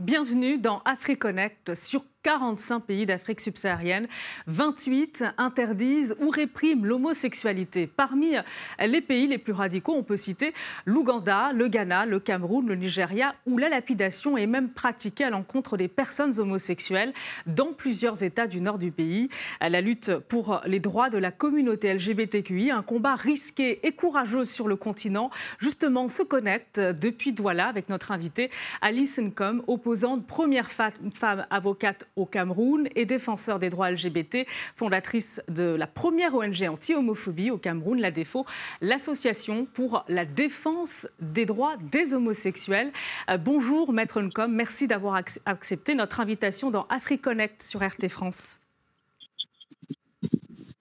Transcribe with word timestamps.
Bienvenue 0.00 0.56
dans 0.56 0.80
AfriConnect 0.86 1.74
sur 1.74 2.06
45 2.22 2.80
pays 2.80 3.06
d'Afrique 3.06 3.40
subsaharienne. 3.40 4.06
28 4.46 5.24
interdisent 5.38 6.16
ou 6.20 6.28
répriment 6.28 6.84
l'homosexualité. 6.84 7.86
Parmi 7.86 8.34
les 8.78 9.00
pays 9.00 9.26
les 9.26 9.38
plus 9.38 9.52
radicaux, 9.52 9.94
on 9.96 10.02
peut 10.02 10.16
citer 10.16 10.52
l'Ouganda, 10.84 11.52
le 11.52 11.68
Ghana, 11.68 12.06
le 12.06 12.20
Cameroun, 12.20 12.66
le 12.66 12.74
Nigeria, 12.74 13.34
où 13.46 13.58
la 13.58 13.68
lapidation 13.68 14.36
est 14.36 14.46
même 14.46 14.70
pratiquée 14.70 15.24
à 15.24 15.30
l'encontre 15.30 15.76
des 15.76 15.88
personnes 15.88 16.38
homosexuelles 16.38 17.12
dans 17.46 17.72
plusieurs 17.72 18.22
États 18.22 18.46
du 18.46 18.60
nord 18.60 18.78
du 18.78 18.90
pays. 18.90 19.28
La 19.60 19.80
lutte 19.80 20.16
pour 20.16 20.60
les 20.66 20.80
droits 20.80 21.10
de 21.10 21.18
la 21.18 21.30
communauté 21.30 21.94
LGBTQI, 21.94 22.70
un 22.70 22.82
combat 22.82 23.14
risqué 23.14 23.86
et 23.86 23.92
courageux 23.92 24.44
sur 24.44 24.68
le 24.68 24.76
continent, 24.76 25.30
justement 25.58 26.08
se 26.08 26.22
connecte 26.22 26.78
depuis 26.80 27.32
Douala 27.32 27.66
avec 27.66 27.88
notre 27.88 28.12
invitée 28.12 28.50
Alice 28.82 29.18
Nkom, 29.18 29.62
opposante, 29.66 30.26
première 30.26 30.70
femme 30.70 31.46
avocate 31.50 32.06
au 32.16 32.26
Cameroun 32.26 32.88
et 32.96 33.06
défenseur 33.06 33.58
des 33.58 33.70
droits 33.70 33.90
LGBT, 33.90 34.46
fondatrice 34.76 35.42
de 35.48 35.64
la 35.64 35.86
première 35.86 36.34
ONG 36.34 36.62
anti-homophobie 36.68 37.50
au 37.50 37.58
Cameroun, 37.58 38.00
la 38.00 38.10
DEFO, 38.10 38.44
l'association 38.80 39.66
pour 39.66 40.04
la 40.08 40.24
défense 40.24 41.08
des 41.20 41.46
droits 41.46 41.76
des 41.92 42.14
homosexuels. 42.14 42.92
Euh, 43.30 43.36
bonjour 43.36 43.92
Maître 43.92 44.20
Ncom, 44.20 44.52
merci 44.52 44.86
d'avoir 44.86 45.22
accepté 45.46 45.94
notre 45.94 46.20
invitation 46.20 46.70
dans 46.70 46.86
AfriConnect 46.88 47.62
sur 47.62 47.80
RT 47.80 48.08
France. 48.08 48.58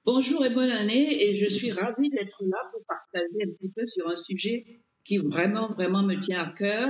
Bonjour 0.06 0.44
et 0.44 0.50
bonne 0.50 0.72
année 0.72 1.24
et 1.24 1.36
je 1.36 1.48
suis 1.48 1.72
ravie 1.72 2.10
d'être 2.10 2.44
là 2.44 2.58
pour 2.72 2.82
partager 2.86 3.44
un 3.44 3.52
petit 3.52 3.70
peu 3.70 3.86
sur 3.88 4.10
un 4.10 4.16
sujet 4.16 4.66
qui 5.06 5.20
vraiment, 5.20 5.68
vraiment 5.68 6.02
me 6.02 6.16
tient 6.26 6.40
à 6.40 6.52
cœur 6.52 6.88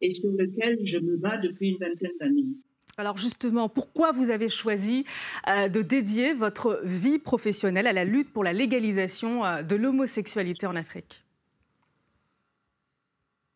et 0.00 0.14
sur 0.14 0.30
lequel 0.30 0.78
je 0.86 0.98
me 0.98 1.16
bats 1.16 1.36
depuis 1.36 1.70
une 1.70 1.78
vingtaine 1.78 2.16
d'années. 2.18 2.46
Alors 2.98 3.16
justement, 3.16 3.68
pourquoi 3.68 4.12
vous 4.12 4.30
avez 4.30 4.48
choisi 4.48 5.04
euh, 5.48 5.68
de 5.68 5.80
dédier 5.80 6.34
votre 6.34 6.82
vie 6.84 7.18
professionnelle 7.18 7.86
à 7.86 7.92
la 7.92 8.04
lutte 8.04 8.32
pour 8.32 8.44
la 8.44 8.52
légalisation 8.52 9.44
euh, 9.46 9.62
de 9.62 9.76
l'homosexualité 9.76 10.66
en 10.66 10.76
Afrique? 10.76 11.24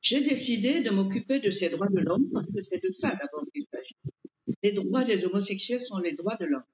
J'ai 0.00 0.22
décidé 0.22 0.80
de 0.80 0.90
m'occuper 0.90 1.40
de 1.40 1.50
ces 1.50 1.68
droits 1.68 1.88
de 1.88 2.00
l'homme 2.00 2.30
parce 2.32 2.46
que 2.46 2.62
c'est 2.70 2.82
de 2.82 2.94
ça 3.00 3.08
d'abord 3.10 3.44
qu'il 3.52 3.64
s'agit. 3.70 3.96
Les 4.62 4.72
droits 4.72 5.04
des 5.04 5.26
homosexuels 5.26 5.80
sont 5.80 5.98
les 5.98 6.12
droits 6.12 6.36
de 6.36 6.46
l'homme. 6.46 6.64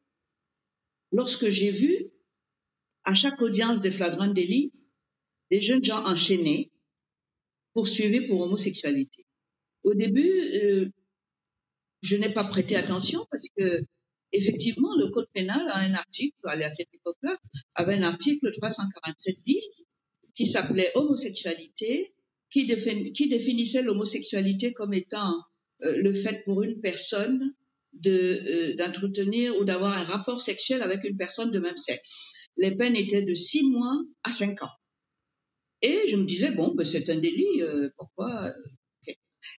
Lorsque 1.10 1.48
j'ai 1.48 1.70
vu, 1.70 2.10
à 3.04 3.14
chaque 3.14 3.40
audience 3.42 3.80
des 3.80 3.90
flagrants 3.90 4.32
délits, 4.32 4.72
des 5.50 5.66
jeunes 5.66 5.84
gens 5.84 6.04
enchaînés, 6.04 6.70
poursuivis 7.72 8.26
pour 8.28 8.40
homosexualité. 8.42 9.26
Au 9.82 9.94
début, 9.94 10.30
euh, 10.30 10.90
je 12.02 12.16
n'ai 12.16 12.30
pas 12.30 12.44
prêté 12.44 12.76
attention 12.76 13.26
parce 13.30 13.46
que 13.56 13.80
effectivement, 14.32 14.94
le 14.96 15.08
code 15.08 15.28
pénal 15.32 15.62
a 15.68 15.78
un 15.78 15.94
article, 15.94 16.36
à 16.44 16.70
cette 16.70 16.92
époque-là, 16.94 17.36
avait 17.74 17.94
un 17.94 18.02
article 18.02 18.50
347 18.52 19.36
bis 19.44 19.84
qui 20.34 20.46
s'appelait 20.46 20.90
homosexualité, 20.94 22.14
qui, 22.50 22.66
définissait 22.66 23.82
l'homosexualité 23.82 24.72
comme 24.72 24.94
étant 24.94 25.34
euh, 25.84 25.96
le 25.96 26.12
fait 26.14 26.42
pour 26.44 26.62
une 26.62 26.80
personne 26.80 27.54
euh, 28.06 28.74
d'entretenir 28.76 29.56
ou 29.58 29.64
d'avoir 29.64 29.92
un 29.92 30.02
rapport 30.02 30.40
sexuel 30.40 30.82
avec 30.82 31.04
une 31.04 31.16
personne 31.16 31.50
de 31.50 31.58
même 31.58 31.76
sexe. 31.76 32.14
Les 32.56 32.74
peines 32.74 32.96
étaient 32.96 33.22
de 33.22 33.34
six 33.34 33.62
mois 33.62 34.02
à 34.24 34.32
cinq 34.32 34.62
ans. 34.62 34.70
Et 35.82 35.98
je 36.10 36.16
me 36.16 36.24
disais 36.24 36.52
bon, 36.52 36.74
ben 36.74 36.84
c'est 36.84 37.08
un 37.10 37.16
délit, 37.16 37.62
euh, 37.62 37.90
pourquoi 37.96 38.52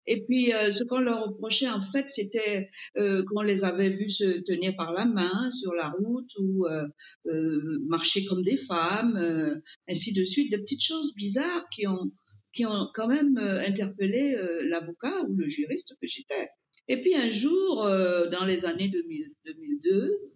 et 0.06 0.24
puis, 0.26 0.54
euh, 0.54 0.72
ce 0.72 0.84
qu'on 0.84 1.00
leur 1.00 1.24
reprochait, 1.24 1.70
en 1.70 1.80
fait, 1.80 2.10
c'était 2.10 2.70
euh, 2.98 3.24
qu'on 3.26 3.42
les 3.42 3.64
avait 3.64 3.90
vus 3.90 4.10
se 4.10 4.42
tenir 4.42 4.76
par 4.76 4.92
la 4.92 5.06
main 5.06 5.50
sur 5.52 5.74
la 5.74 5.90
route 5.90 6.30
ou 6.40 6.66
euh, 6.66 6.88
euh 7.28 7.80
marcher 7.88 8.26
comme 8.26 8.44
des 8.44 8.58
femmes, 8.58 9.18
euh, 9.18 9.56
ainsi 9.90 10.14
de 10.14 10.24
suite, 10.24 10.52
des 10.52 10.58
petites 10.58 10.84
choses 10.84 11.14
bizarres 11.16 11.68
qui 11.70 11.88
ont, 11.88 12.12
qui 12.52 12.66
ont 12.66 12.90
quand 12.94 13.08
même 13.08 13.38
interpellé 13.38 14.36
l'avocat 14.66 15.24
ou 15.28 15.36
le 15.36 15.48
juriste 15.48 15.96
que 16.02 16.08
j'étais. 16.08 16.50
Et 16.88 17.00
puis 17.00 17.16
un 17.16 17.30
jour, 17.30 17.86
dans 18.32 18.46
les 18.46 18.66
années 18.66 18.90
2000, 18.90 19.32
2002, 19.46 20.33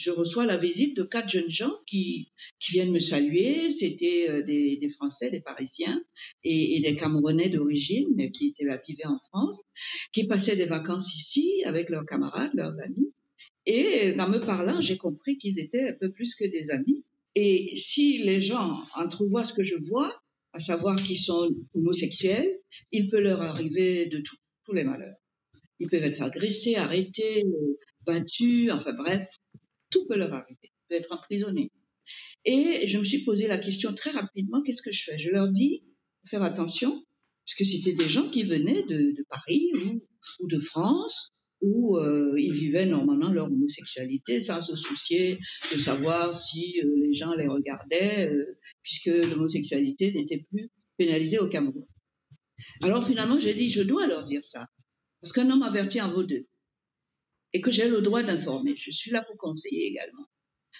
je 0.00 0.10
reçois 0.10 0.46
la 0.46 0.56
visite 0.56 0.96
de 0.96 1.02
quatre 1.02 1.28
jeunes 1.28 1.50
gens 1.50 1.74
qui, 1.86 2.32
viennent 2.70 2.90
me 2.90 3.00
saluer. 3.00 3.68
C'était 3.68 4.26
euh, 4.30 4.42
des, 4.42 4.88
Français, 4.96 5.30
des 5.30 5.40
Parisiens 5.40 6.02
et, 6.42 6.80
des 6.80 6.96
Camerounais 6.96 7.50
d'origine, 7.50 8.08
mais 8.16 8.30
qui 8.30 8.46
étaient 8.46 8.64
vivés 8.88 9.06
en 9.06 9.18
France, 9.18 9.62
qui 10.12 10.24
passaient 10.26 10.56
des 10.56 10.64
vacances 10.64 11.14
ici 11.14 11.62
avec 11.66 11.90
leurs 11.90 12.06
camarades, 12.06 12.50
leurs 12.54 12.80
amis. 12.80 13.12
Et 13.66 14.14
en 14.18 14.28
me 14.28 14.38
parlant, 14.38 14.80
j'ai 14.80 14.96
compris 14.96 15.36
qu'ils 15.36 15.58
étaient 15.58 15.90
un 15.90 15.94
peu 16.00 16.10
plus 16.10 16.34
que 16.34 16.46
des 16.46 16.70
amis. 16.70 17.04
Et 17.34 17.76
si 17.76 18.18
les 18.18 18.40
gens 18.40 18.82
entrevoient 18.94 19.44
ce 19.44 19.52
que 19.52 19.64
je 19.64 19.76
vois, 19.86 20.22
à 20.54 20.60
savoir 20.60 21.00
qu'ils 21.02 21.20
sont 21.20 21.50
homosexuels, 21.74 22.58
il 22.90 23.06
peut 23.08 23.20
leur 23.20 23.42
arriver 23.42 24.06
de 24.06 24.22
tous 24.64 24.72
les 24.72 24.84
malheurs. 24.84 25.18
Ils 25.78 25.88
peuvent 25.88 26.04
être 26.04 26.22
agressés, 26.22 26.76
arrêtés, 26.76 27.44
battus, 28.06 28.70
enfin 28.72 28.94
bref, 28.94 29.28
tout 29.90 30.06
peut 30.06 30.16
leur 30.16 30.32
arriver, 30.32 30.58
ils 30.62 30.88
peuvent 30.88 30.98
être 30.98 31.12
emprisonnés. 31.12 31.70
Et 32.44 32.88
je 32.88 32.98
me 32.98 33.04
suis 33.04 33.24
posé 33.24 33.46
la 33.46 33.58
question 33.58 33.92
très 33.94 34.10
rapidement, 34.10 34.62
qu'est-ce 34.62 34.82
que 34.82 34.92
je 34.92 35.04
fais? 35.04 35.18
Je 35.18 35.30
leur 35.30 35.48
dis, 35.48 35.84
faire 36.26 36.42
attention, 36.42 37.04
parce 37.44 37.54
que 37.56 37.64
c'était 37.64 37.92
des 37.92 38.08
gens 38.08 38.28
qui 38.30 38.42
venaient 38.42 38.82
de, 38.84 39.12
de 39.12 39.24
Paris 39.28 39.70
ou, 39.74 40.00
ou, 40.40 40.48
de 40.48 40.58
France, 40.58 41.32
où 41.60 41.98
euh, 41.98 42.34
ils 42.38 42.52
vivaient 42.52 42.86
normalement 42.86 43.30
leur 43.30 43.46
homosexualité 43.46 44.40
sans 44.40 44.62
se 44.62 44.76
soucier 44.76 45.38
de 45.74 45.78
savoir 45.78 46.34
si 46.34 46.80
euh, 46.82 46.88
les 47.02 47.12
gens 47.12 47.34
les 47.34 47.46
regardaient, 47.46 48.30
euh, 48.30 48.58
puisque 48.82 49.06
l'homosexualité 49.06 50.12
n'était 50.12 50.46
plus 50.50 50.70
pénalisée 50.96 51.38
au 51.38 51.48
Cameroun. 51.48 51.86
Alors 52.82 53.06
finalement, 53.06 53.38
j'ai 53.38 53.54
dit, 53.54 53.68
je 53.68 53.82
dois 53.82 54.06
leur 54.06 54.24
dire 54.24 54.44
ça, 54.44 54.66
parce 55.20 55.32
qu'un 55.32 55.50
homme 55.50 55.62
averti 55.62 56.00
en 56.00 56.10
vaut 56.10 56.24
deux 56.24 56.46
et 57.52 57.60
que 57.60 57.70
j'ai 57.70 57.88
le 57.88 58.00
droit 58.00 58.22
d'informer. 58.22 58.74
Je 58.76 58.90
suis 58.90 59.10
là 59.10 59.22
pour 59.22 59.36
conseiller 59.36 59.86
également. 59.86 60.26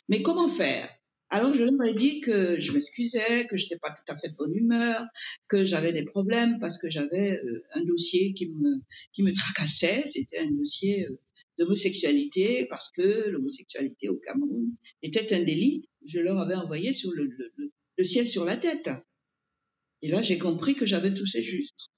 Mais 0.09 0.23
comment 0.23 0.49
faire? 0.49 0.89
Alors 1.33 1.55
je 1.55 1.63
leur 1.63 1.85
ai 1.87 1.95
dit 1.95 2.21
que 2.21 2.59
je 2.59 2.73
m'excusais, 2.73 3.47
que 3.47 3.57
je 3.57 3.65
n'étais 3.65 3.79
pas 3.79 3.91
tout 3.91 4.13
à 4.13 4.17
fait 4.17 4.31
de 4.31 4.35
bonne 4.35 4.55
humeur, 4.55 5.05
que 5.47 5.65
j'avais 5.65 5.93
des 5.93 6.05
problèmes 6.05 6.59
parce 6.59 6.77
que 6.77 6.91
j'avais 6.91 7.41
euh, 7.45 7.65
un 7.75 7.85
dossier 7.85 8.35
qui 8.35 8.49
me 8.51 8.81
qui 9.13 9.23
me 9.23 9.33
tracassait. 9.33 10.03
C'était 10.07 10.39
un 10.39 10.51
dossier 10.51 11.07
euh, 11.07 11.21
d'homosexualité 11.59 12.67
parce 12.69 12.91
que 12.91 13.29
l'homosexualité 13.29 14.09
au 14.09 14.17
Cameroun 14.17 14.73
était 15.03 15.33
un 15.33 15.43
délit. 15.45 15.89
Je 16.05 16.19
leur 16.19 16.39
avais 16.39 16.57
envoyé 16.57 16.93
sur 16.93 17.13
le, 17.13 17.27
le, 17.27 17.73
le 17.97 18.05
ciel 18.05 18.27
sur 18.29 18.45
la 18.45 18.57
tête. 18.57 18.91
Et 20.03 20.09
là 20.09 20.23
j'ai 20.23 20.39
compris 20.39 20.75
que 20.75 20.87
j'avais 20.87 21.15
tout 21.15 21.27
c'est 21.27 21.45
juste. 21.45 21.91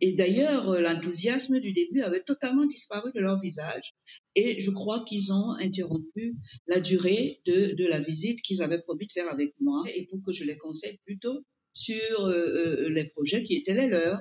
Et 0.00 0.12
d'ailleurs, 0.12 0.70
euh, 0.70 0.80
l'enthousiasme 0.80 1.60
du 1.60 1.72
début 1.72 2.02
avait 2.02 2.22
totalement 2.22 2.66
disparu 2.66 3.10
de 3.14 3.20
leur 3.20 3.40
visage. 3.40 3.94
Et 4.34 4.60
je 4.60 4.70
crois 4.70 5.04
qu'ils 5.04 5.32
ont 5.32 5.52
interrompu 5.58 6.36
la 6.66 6.80
durée 6.80 7.40
de, 7.46 7.74
de 7.74 7.86
la 7.86 8.00
visite 8.00 8.40
qu'ils 8.42 8.62
avaient 8.62 8.82
promis 8.82 9.06
de 9.06 9.12
faire 9.12 9.28
avec 9.28 9.54
moi 9.60 9.84
et 9.94 10.06
pour 10.06 10.20
que 10.24 10.32
je 10.32 10.44
les 10.44 10.56
conseille 10.56 10.98
plutôt 11.04 11.44
sur 11.74 12.26
euh, 12.26 12.86
euh 12.86 12.88
les 12.90 13.04
projets 13.04 13.44
qui 13.44 13.54
étaient 13.54 13.74
les 13.74 13.88
leurs. 13.88 14.20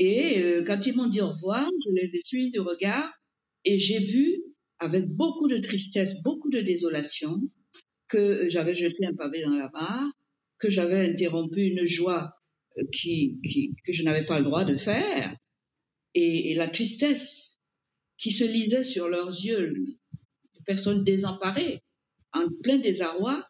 Et 0.00 0.62
quand 0.64 0.86
ils 0.86 0.94
m'ont 0.94 1.08
dit 1.08 1.20
au 1.20 1.30
revoir, 1.30 1.68
je 1.84 1.90
les 1.92 2.06
ai 2.06 2.22
suivis 2.24 2.50
du 2.52 2.60
regard 2.60 3.12
et 3.64 3.80
j'ai 3.80 3.98
vu 3.98 4.44
avec 4.78 5.06
beaucoup 5.08 5.48
de 5.48 5.58
tristesse, 5.58 6.22
beaucoup 6.22 6.50
de 6.50 6.60
désolation, 6.60 7.40
que 8.08 8.48
j'avais 8.48 8.74
jeté 8.74 9.06
un 9.06 9.14
pavé 9.14 9.42
dans 9.42 9.56
la 9.56 9.70
mare, 9.70 10.10
que 10.58 10.70
j'avais 10.70 11.10
interrompu 11.10 11.62
une 11.62 11.86
joie 11.86 12.37
qui, 12.92 13.38
que 13.84 13.92
je 13.92 14.02
n'avais 14.02 14.24
pas 14.24 14.38
le 14.38 14.44
droit 14.44 14.64
de 14.64 14.76
faire, 14.76 15.34
et, 16.14 16.50
et, 16.50 16.54
la 16.54 16.68
tristesse 16.68 17.60
qui 18.16 18.32
se 18.32 18.44
lisait 18.44 18.84
sur 18.84 19.08
leurs 19.08 19.28
yeux, 19.28 19.72
de 19.72 20.64
personnes 20.64 21.04
désemparées, 21.04 21.82
en 22.32 22.46
plein 22.62 22.78
désarroi, 22.78 23.44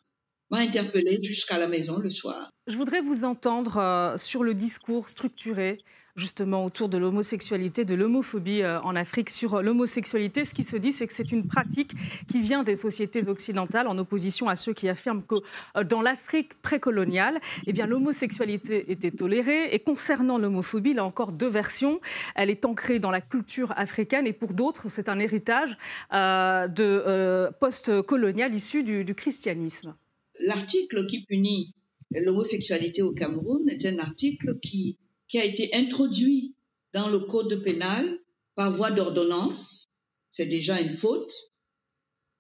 m'a 0.50 0.58
interpellée 0.58 1.18
jusqu'à 1.22 1.58
la 1.58 1.68
maison 1.68 1.98
le 1.98 2.10
soir. 2.10 2.50
Je 2.66 2.76
voudrais 2.76 3.00
vous 3.00 3.24
entendre 3.24 3.76
euh, 3.78 4.16
sur 4.16 4.44
le 4.44 4.54
discours 4.54 5.08
structuré 5.08 5.78
justement 6.18 6.64
autour 6.64 6.88
de 6.88 6.98
l'homosexualité, 6.98 7.84
de 7.84 7.94
l'homophobie 7.94 8.62
euh, 8.62 8.80
en 8.82 8.96
Afrique. 8.96 9.30
Sur 9.30 9.62
l'homosexualité, 9.62 10.44
ce 10.44 10.54
qui 10.54 10.64
se 10.64 10.76
dit, 10.76 10.92
c'est 10.92 11.06
que 11.06 11.12
c'est 11.12 11.32
une 11.32 11.46
pratique 11.46 11.92
qui 12.26 12.40
vient 12.40 12.62
des 12.62 12.76
sociétés 12.76 13.28
occidentales, 13.28 13.86
en 13.86 13.96
opposition 13.98 14.48
à 14.48 14.56
ceux 14.56 14.72
qui 14.72 14.88
affirment 14.88 15.22
que 15.22 15.36
euh, 15.76 15.84
dans 15.84 16.02
l'Afrique 16.02 16.54
précoloniale, 16.60 17.40
eh 17.66 17.72
bien, 17.72 17.86
l'homosexualité 17.86 18.90
était 18.90 19.10
tolérée. 19.10 19.74
Et 19.74 19.78
concernant 19.78 20.38
l'homophobie, 20.38 20.94
là 20.94 21.04
encore 21.04 21.32
deux 21.32 21.48
versions. 21.48 22.00
Elle 22.34 22.50
est 22.50 22.64
ancrée 22.64 22.98
dans 22.98 23.10
la 23.10 23.20
culture 23.20 23.72
africaine 23.76 24.26
et 24.26 24.32
pour 24.32 24.54
d'autres, 24.54 24.88
c'est 24.88 25.08
un 25.08 25.18
héritage 25.18 25.76
euh, 26.12 26.68
de 26.68 26.84
euh, 26.84 27.50
post-colonial 27.60 28.54
issu 28.54 28.82
du 28.82 29.14
christianisme. 29.14 29.94
L'article 30.40 31.06
qui 31.06 31.24
punit 31.24 31.74
l'homosexualité 32.10 33.02
au 33.02 33.12
Cameroun 33.12 33.68
est 33.68 33.84
un 33.86 33.98
article 33.98 34.58
qui 34.60 34.98
qui 35.28 35.38
a 35.38 35.44
été 35.44 35.74
introduit 35.74 36.54
dans 36.92 37.08
le 37.08 37.20
code 37.20 37.62
pénal 37.62 38.18
par 38.54 38.72
voie 38.72 38.90
d'ordonnance. 38.90 39.88
C'est 40.30 40.46
déjà 40.46 40.80
une 40.80 40.94
faute 40.94 41.32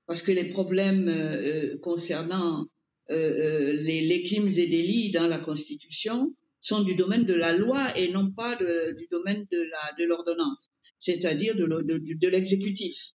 parce 0.06 0.22
que 0.22 0.32
les 0.32 0.48
problèmes 0.48 1.08
euh, 1.08 1.72
euh, 1.72 1.78
concernant 1.78 2.66
euh, 3.10 3.72
les, 3.74 4.00
les, 4.00 4.22
crimes 4.22 4.48
et 4.48 4.66
délits 4.66 5.10
dans 5.10 5.26
la 5.26 5.38
Constitution 5.38 6.34
sont 6.60 6.82
du 6.82 6.94
domaine 6.94 7.24
de 7.24 7.34
la 7.34 7.52
loi 7.52 7.96
et 7.96 8.10
non 8.10 8.30
pas 8.30 8.56
du 8.56 9.06
domaine 9.10 9.46
de 9.50 9.70
de 9.98 10.04
l'ordonnance, 10.04 10.68
c'est-à-dire 10.98 11.54
de, 11.54 11.66
de, 11.66 12.14
de 12.14 12.28
l'exécutif. 12.28 13.12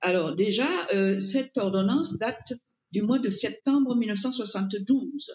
Alors 0.00 0.36
déjà, 0.36 0.68
cette 1.18 1.58
ordonnance 1.58 2.16
date 2.16 2.52
du 2.92 3.02
mois 3.02 3.18
de 3.18 3.28
septembre 3.28 3.96
1972 3.96 5.32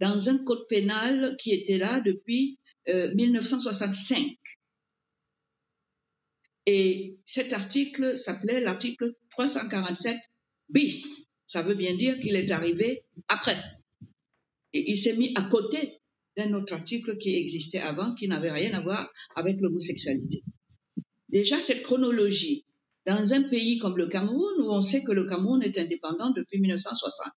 dans 0.00 0.28
un 0.28 0.38
code 0.38 0.66
pénal 0.68 1.36
qui 1.38 1.52
était 1.52 1.78
là 1.78 2.00
depuis 2.04 2.58
1965. 2.88 4.36
Et 6.66 7.18
cet 7.24 7.52
article 7.52 8.16
s'appelait 8.16 8.60
l'article 8.60 9.14
347 9.30 10.16
bis. 10.70 11.26
Ça 11.46 11.62
veut 11.62 11.74
bien 11.74 11.94
dire 11.94 12.18
qu'il 12.20 12.36
est 12.36 12.50
arrivé 12.50 13.04
après. 13.28 13.62
Et 14.72 14.90
il 14.90 14.96
s'est 14.96 15.12
mis 15.12 15.32
à 15.36 15.42
côté 15.42 16.00
d'un 16.36 16.52
autre 16.54 16.72
article 16.74 17.16
qui 17.18 17.36
existait 17.36 17.80
avant, 17.80 18.14
qui 18.14 18.26
n'avait 18.28 18.50
rien 18.50 18.72
à 18.72 18.80
voir 18.80 19.12
avec 19.36 19.60
l'homosexualité. 19.60 20.42
Déjà, 21.28 21.60
cette 21.60 21.82
chronologie, 21.82 22.64
dans 23.06 23.32
un 23.32 23.42
pays 23.42 23.78
comme 23.78 23.96
le 23.96 24.08
Cameroun, 24.08 24.54
où 24.60 24.72
on 24.72 24.82
sait 24.82 25.04
que 25.04 25.12
le 25.12 25.26
Cameroun 25.26 25.62
est 25.62 25.78
indépendant 25.78 26.30
depuis 26.30 26.58
1960. 26.58 27.32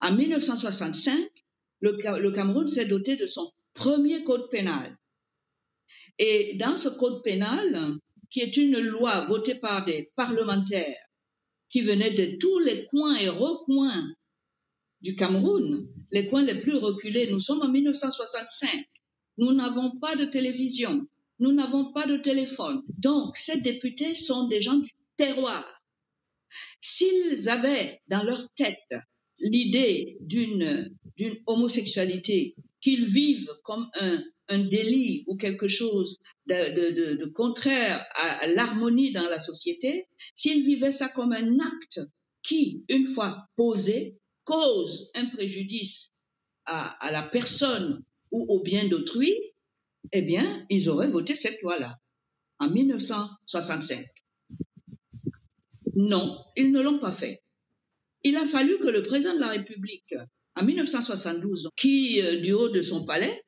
En 0.00 0.14
1965, 0.14 1.30
le, 1.80 2.30
Cameroun 2.30 2.66
s'est 2.68 2.86
doté 2.86 3.16
de 3.16 3.26
son 3.26 3.52
premier 3.74 4.22
code 4.24 4.48
pénal. 4.50 4.96
Et 6.18 6.56
dans 6.56 6.76
ce 6.76 6.88
code 6.88 7.22
pénal, 7.22 7.98
qui 8.30 8.40
est 8.40 8.56
une 8.56 8.78
loi 8.78 9.26
votée 9.26 9.56
par 9.56 9.84
des 9.84 10.12
parlementaires 10.16 11.08
qui 11.68 11.82
venaient 11.82 12.12
de 12.12 12.36
tous 12.38 12.58
les 12.60 12.84
coins 12.86 13.16
et 13.16 13.28
recoins 13.28 14.14
du 15.00 15.16
Cameroun, 15.16 15.88
les 16.12 16.28
coins 16.28 16.42
les 16.42 16.60
plus 16.60 16.76
reculés. 16.76 17.28
Nous 17.30 17.40
sommes 17.40 17.62
en 17.62 17.68
1965. 17.68 18.68
Nous 19.38 19.52
n'avons 19.52 19.98
pas 19.98 20.16
de 20.16 20.24
télévision. 20.24 21.06
Nous 21.40 21.52
n'avons 21.52 21.92
pas 21.92 22.06
de 22.06 22.16
téléphone. 22.16 22.82
Donc, 22.98 23.36
ces 23.36 23.60
députés 23.60 24.14
sont 24.14 24.46
des 24.46 24.60
gens 24.60 24.78
du 24.78 24.90
terroir. 25.16 25.64
S'ils 26.80 27.48
avaient 27.48 28.00
dans 28.08 28.22
leur 28.22 28.48
tête 28.54 29.00
l'idée 29.38 30.16
d'une, 30.20 30.96
d'une 31.16 31.36
homosexualité, 31.46 32.54
qu'ils 32.80 33.06
vivent 33.06 33.52
comme 33.62 33.88
un, 34.00 34.22
un 34.48 34.58
délit 34.58 35.24
ou 35.26 35.36
quelque 35.36 35.68
chose 35.68 36.18
de, 36.46 37.24
contraire 37.26 38.04
à, 38.14 38.46
l'harmonie 38.48 39.12
dans 39.12 39.28
la 39.28 39.40
société, 39.40 40.08
s'ils 40.34 40.64
vivaient 40.64 40.92
ça 40.92 41.08
comme 41.08 41.32
un 41.32 41.58
acte 41.60 42.00
qui, 42.42 42.84
une 42.88 43.08
fois 43.08 43.48
posé, 43.56 44.18
cause 44.44 45.10
un 45.14 45.26
préjudice 45.26 46.12
à, 46.66 46.88
à 47.04 47.10
la 47.10 47.22
personne 47.22 48.02
ou 48.30 48.44
au 48.48 48.62
bien 48.62 48.86
d'autrui, 48.88 49.32
eh 50.12 50.22
bien, 50.22 50.66
ils 50.68 50.88
auraient 50.88 51.08
voté 51.08 51.34
cette 51.34 51.60
loi-là 51.62 51.98
en 52.58 52.68
1965. 52.68 54.06
Non, 55.96 56.38
ils 56.56 56.72
ne 56.72 56.80
l'ont 56.80 56.98
pas 56.98 57.12
fait. 57.12 57.42
Il 58.22 58.36
a 58.36 58.46
fallu 58.46 58.78
que 58.78 58.88
le 58.88 59.02
président 59.02 59.34
de 59.34 59.40
la 59.40 59.50
République, 59.50 60.14
en 60.56 60.64
1972, 60.64 61.70
qui, 61.76 62.20
euh, 62.22 62.36
du 62.36 62.52
haut 62.52 62.68
de 62.68 62.82
son 62.82 63.04
palais, 63.04 63.42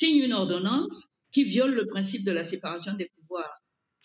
signe 0.00 0.22
une 0.22 0.32
ordonnance 0.32 1.08
qui 1.32 1.44
viole 1.44 1.74
le 1.74 1.86
principe 1.86 2.24
de 2.24 2.32
la 2.32 2.44
séparation 2.44 2.94
des 2.94 3.10
pouvoirs 3.16 3.52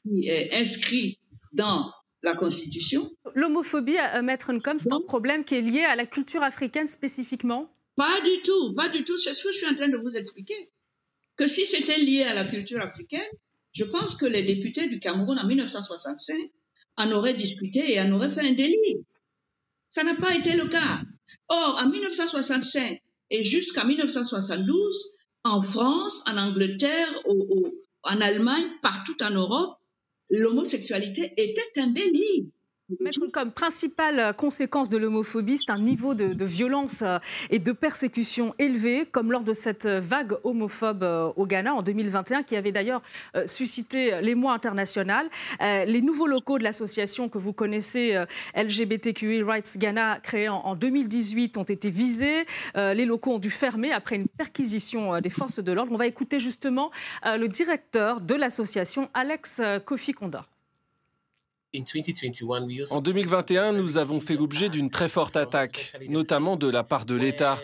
qui 0.01 0.27
est 0.27 0.53
inscrit 0.53 1.19
dans 1.53 1.91
la 2.23 2.35
Constitution. 2.35 3.11
L'homophobie, 3.35 3.97
à 3.97 4.21
Maître 4.21 4.51
Nkom, 4.53 4.79
c'est 4.79 4.91
un 4.91 5.01
problème 5.01 5.43
qui 5.43 5.55
est 5.55 5.61
lié 5.61 5.81
à 5.81 5.95
la 5.95 6.05
culture 6.05 6.43
africaine 6.43 6.87
spécifiquement? 6.87 7.75
Pas 7.95 8.21
du 8.21 8.41
tout, 8.43 8.73
pas 8.73 8.89
du 8.89 9.03
tout. 9.03 9.17
C'est 9.17 9.33
ce 9.33 9.43
que 9.43 9.51
je 9.51 9.57
suis 9.57 9.67
en 9.67 9.75
train 9.75 9.89
de 9.89 9.97
vous 9.97 10.11
expliquer. 10.11 10.71
Que 11.35 11.47
si 11.47 11.65
c'était 11.65 11.97
lié 11.97 12.23
à 12.23 12.33
la 12.33 12.45
culture 12.45 12.81
africaine, 12.81 13.27
je 13.73 13.83
pense 13.83 14.15
que 14.15 14.25
les 14.25 14.43
députés 14.43 14.87
du 14.87 14.99
Cameroun 14.99 15.39
en 15.39 15.47
1965 15.47 16.35
en 16.97 17.11
auraient 17.11 17.33
discuté 17.33 17.93
et 17.93 18.01
en 18.01 18.11
auraient 18.11 18.29
fait 18.29 18.41
un 18.41 18.53
délit. 18.53 19.05
Ça 19.89 20.03
n'a 20.03 20.15
pas 20.15 20.35
été 20.35 20.55
le 20.55 20.67
cas. 20.67 21.01
Or, 21.49 21.79
en 21.81 21.89
1965 21.89 23.01
et 23.29 23.47
jusqu'à 23.47 23.83
1972, 23.83 25.13
en 25.43 25.61
France, 25.69 26.23
en 26.27 26.37
Angleterre, 26.37 27.09
en 28.03 28.21
Allemagne, 28.21 28.69
partout 28.81 29.21
en 29.23 29.31
Europe, 29.31 29.77
l'homosexualité 30.29 31.33
était 31.37 31.79
un 31.81 31.87
délit. 31.87 32.51
Mettre 32.99 33.27
comme 33.31 33.51
principale 33.51 34.33
conséquence 34.35 34.89
de 34.89 34.97
l'homophobie, 34.97 35.57
c'est 35.57 35.71
un 35.71 35.79
niveau 35.79 36.13
de, 36.13 36.43
violence 36.43 37.03
euh, 37.03 37.19
et 37.49 37.59
de 37.59 37.71
persécution 37.71 38.53
élevé, 38.59 39.05
comme 39.05 39.31
lors 39.31 39.43
de 39.43 39.53
cette 39.53 39.85
vague 39.85 40.33
homophobe 40.43 41.03
euh, 41.03 41.31
au 41.35 41.45
Ghana 41.45 41.73
en 41.73 41.83
2021, 41.83 42.43
qui 42.43 42.55
avait 42.55 42.71
d'ailleurs 42.71 43.01
euh, 43.35 43.47
suscité 43.47 44.19
l'émoi 44.21 44.53
international. 44.53 45.29
Les 45.61 46.01
nouveaux 46.01 46.27
locaux 46.27 46.57
de 46.57 46.63
l'association 46.63 47.29
que 47.29 47.37
vous 47.37 47.53
connaissez, 47.53 48.23
LGBTQI 48.55 49.43
Rights 49.43 49.77
Ghana, 49.77 50.19
créés 50.21 50.49
en 50.49 50.75
2018, 50.75 51.57
ont 51.57 51.63
été 51.63 51.89
visés. 51.89 52.45
Les 52.75 53.05
locaux 53.05 53.35
ont 53.35 53.39
dû 53.39 53.49
fermer 53.49 53.91
après 53.91 54.15
une 54.15 54.27
perquisition 54.27 55.19
des 55.19 55.29
forces 55.29 55.59
de 55.59 55.71
l'ordre. 55.71 55.91
On 55.93 55.97
va 55.97 56.07
écouter 56.07 56.39
justement 56.39 56.91
le 57.23 57.47
directeur 57.47 58.21
de 58.21 58.35
l'association, 58.35 59.09
Alex 59.13 59.61
Kofi 59.85 60.13
Kondor. 60.13 60.47
En 62.89 63.01
2021, 63.01 63.71
nous 63.71 63.97
avons 63.97 64.19
fait 64.19 64.35
l'objet 64.35 64.67
d'une 64.69 64.89
très 64.89 65.07
forte 65.07 65.37
attaque, 65.37 65.93
notamment 66.09 66.57
de 66.57 66.69
la 66.69 66.83
part 66.83 67.05
de 67.05 67.15
l'État 67.15 67.57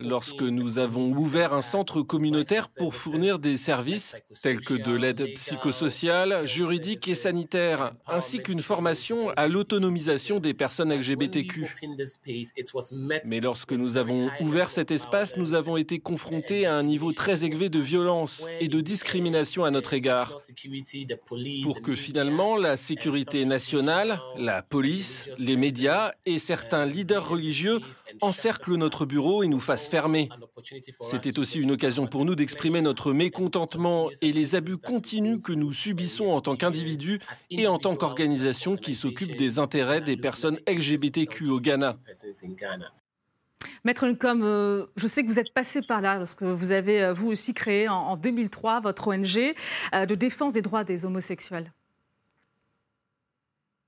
lorsque 0.00 0.42
nous 0.42 0.78
avons 0.78 1.08
ouvert 1.10 1.52
un 1.52 1.62
centre 1.62 2.02
communautaire 2.02 2.68
pour 2.76 2.94
fournir 2.94 3.38
des 3.38 3.56
services 3.56 4.16
tels 4.42 4.60
que 4.60 4.74
de 4.74 4.94
l'aide 4.94 5.34
psychosociale, 5.34 6.46
juridique 6.46 7.08
et 7.08 7.14
sanitaire, 7.14 7.92
ainsi 8.06 8.38
qu'une 8.38 8.60
formation 8.60 9.30
à 9.36 9.48
l'autonomisation 9.48 10.40
des 10.40 10.54
personnes 10.54 10.92
LGBTQ. 10.92 11.66
Mais 13.24 13.40
lorsque 13.40 13.72
nous 13.72 13.96
avons 13.96 14.30
ouvert 14.40 14.70
cet 14.70 14.90
espace, 14.90 15.36
nous 15.36 15.54
avons 15.54 15.76
été 15.76 15.98
confrontés 15.98 16.66
à 16.66 16.74
un 16.74 16.82
niveau 16.82 17.12
très 17.12 17.44
élevé 17.44 17.68
de 17.68 17.80
violence 17.80 18.46
et 18.60 18.68
de 18.68 18.80
discrimination 18.80 19.64
à 19.64 19.70
notre 19.70 19.94
égard, 19.94 20.36
pour 21.62 21.80
que 21.82 21.94
finalement 21.94 22.56
la 22.56 22.76
sécurité 22.76 23.44
nationale, 23.44 24.20
la 24.36 24.62
police, 24.62 25.28
les 25.38 25.56
médias 25.56 26.12
et 26.24 26.38
certains 26.38 26.86
leaders 26.86 27.28
religieux 27.28 27.80
encerclent 28.20 28.76
notre 28.76 29.06
bureau 29.06 29.42
et 29.42 29.48
nous 29.48 29.60
C'était 31.02 31.38
aussi 31.38 31.58
une 31.58 31.72
occasion 31.72 32.06
pour 32.06 32.24
nous 32.24 32.34
d'exprimer 32.34 32.80
notre 32.82 33.12
mécontentement 33.12 34.08
et 34.22 34.32
les 34.32 34.54
abus 34.54 34.78
continus 34.78 35.42
que 35.42 35.52
nous 35.52 35.72
subissons 35.72 36.26
en 36.26 36.40
tant 36.40 36.56
qu'individus 36.56 37.20
et 37.50 37.66
en 37.66 37.78
tant 37.78 37.96
qu'organisation 37.96 38.76
qui 38.76 38.94
s'occupe 38.94 39.36
des 39.36 39.58
intérêts 39.58 40.00
des 40.00 40.16
personnes 40.16 40.58
LGBTQ 40.66 41.48
au 41.48 41.60
Ghana. 41.60 41.96
Maître 43.84 44.06
Ncom, 44.06 44.42
euh, 44.42 44.86
je 44.96 45.06
sais 45.06 45.22
que 45.22 45.28
vous 45.28 45.38
êtes 45.38 45.52
passé 45.52 45.80
par 45.82 46.00
là 46.00 46.18
lorsque 46.18 46.42
vous 46.42 46.72
avez, 46.72 47.02
euh, 47.02 47.12
vous 47.12 47.28
aussi, 47.28 47.54
créé 47.54 47.88
en, 47.88 48.16
2003 48.16 48.80
votre 48.80 49.08
ONG 49.08 49.54
euh, 49.94 50.06
de 50.06 50.14
défense 50.14 50.52
des 50.52 50.62
droits 50.62 50.84
des 50.84 51.04
homosexuels. 51.04 51.72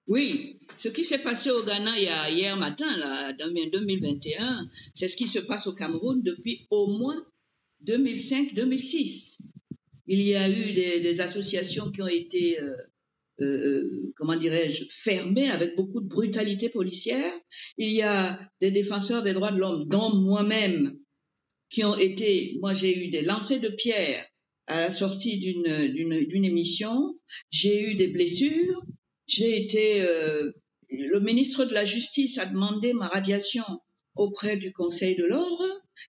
Oui, 0.09 0.59
ce 0.79 0.89
qui 0.89 1.05
s'est 1.05 1.19
passé 1.19 1.51
au 1.51 1.63
Ghana 1.63 2.01
hier 2.31 2.57
matin, 2.57 2.97
là, 2.97 3.35
en 3.45 3.51
2021, 3.51 4.71
c'est 4.95 5.07
ce 5.07 5.17
qui 5.17 5.27
se 5.27 5.39
passe 5.39 5.67
au 5.67 5.75
Cameroun 5.75 6.23
depuis 6.23 6.67
au 6.71 6.87
moins 6.87 7.27
2005-2006. 7.87 9.37
Il 10.07 10.23
y 10.23 10.35
a 10.35 10.49
eu 10.49 10.73
des, 10.73 11.21
associations 11.21 11.91
qui 11.91 12.01
ont 12.01 12.09
été, 12.09 12.59
euh, 12.59 12.77
euh, 13.43 14.13
comment 14.17 14.37
dirais-je, 14.37 14.85
fermées 14.89 15.51
avec 15.51 15.77
beaucoup 15.77 16.01
de 16.01 16.09
brutalité 16.09 16.71
policière. 16.71 17.35
Il 17.77 17.93
y 17.93 18.01
a 18.01 18.41
des 18.63 18.71
défenseurs 18.71 19.23
des 19.23 19.35
droits 19.35 19.53
de 19.53 19.59
l'homme, 19.59 19.87
dont 19.89 20.15
moi-même, 20.15 20.99
qui 21.69 21.85
ont 21.85 21.99
été, 21.99 22.57
moi 22.63 22.73
j'ai 22.73 23.05
eu 23.05 23.09
des 23.09 23.21
lancers 23.21 23.61
de 23.61 23.69
pierres 23.69 24.25
à 24.69 24.81
la 24.81 24.91
sortie 24.91 25.39
d'une 25.39 26.45
émission, 26.45 27.19
j'ai 27.51 27.91
eu 27.91 27.95
des 27.95 28.09
blessures, 28.09 28.83
j'ai 29.29 29.63
été, 29.63 30.03
euh, 30.03 30.53
le 30.91 31.21
ministre 31.21 31.65
de 31.65 31.75
la 31.75 31.85
Justice 31.85 32.39
a 32.39 32.47
demandé 32.47 32.93
ma 32.95 33.09
radiation 33.09 33.65
auprès 34.17 34.57
du 34.57 34.73
Conseil 34.73 35.17
de 35.17 35.25
l'ordre 35.25 35.65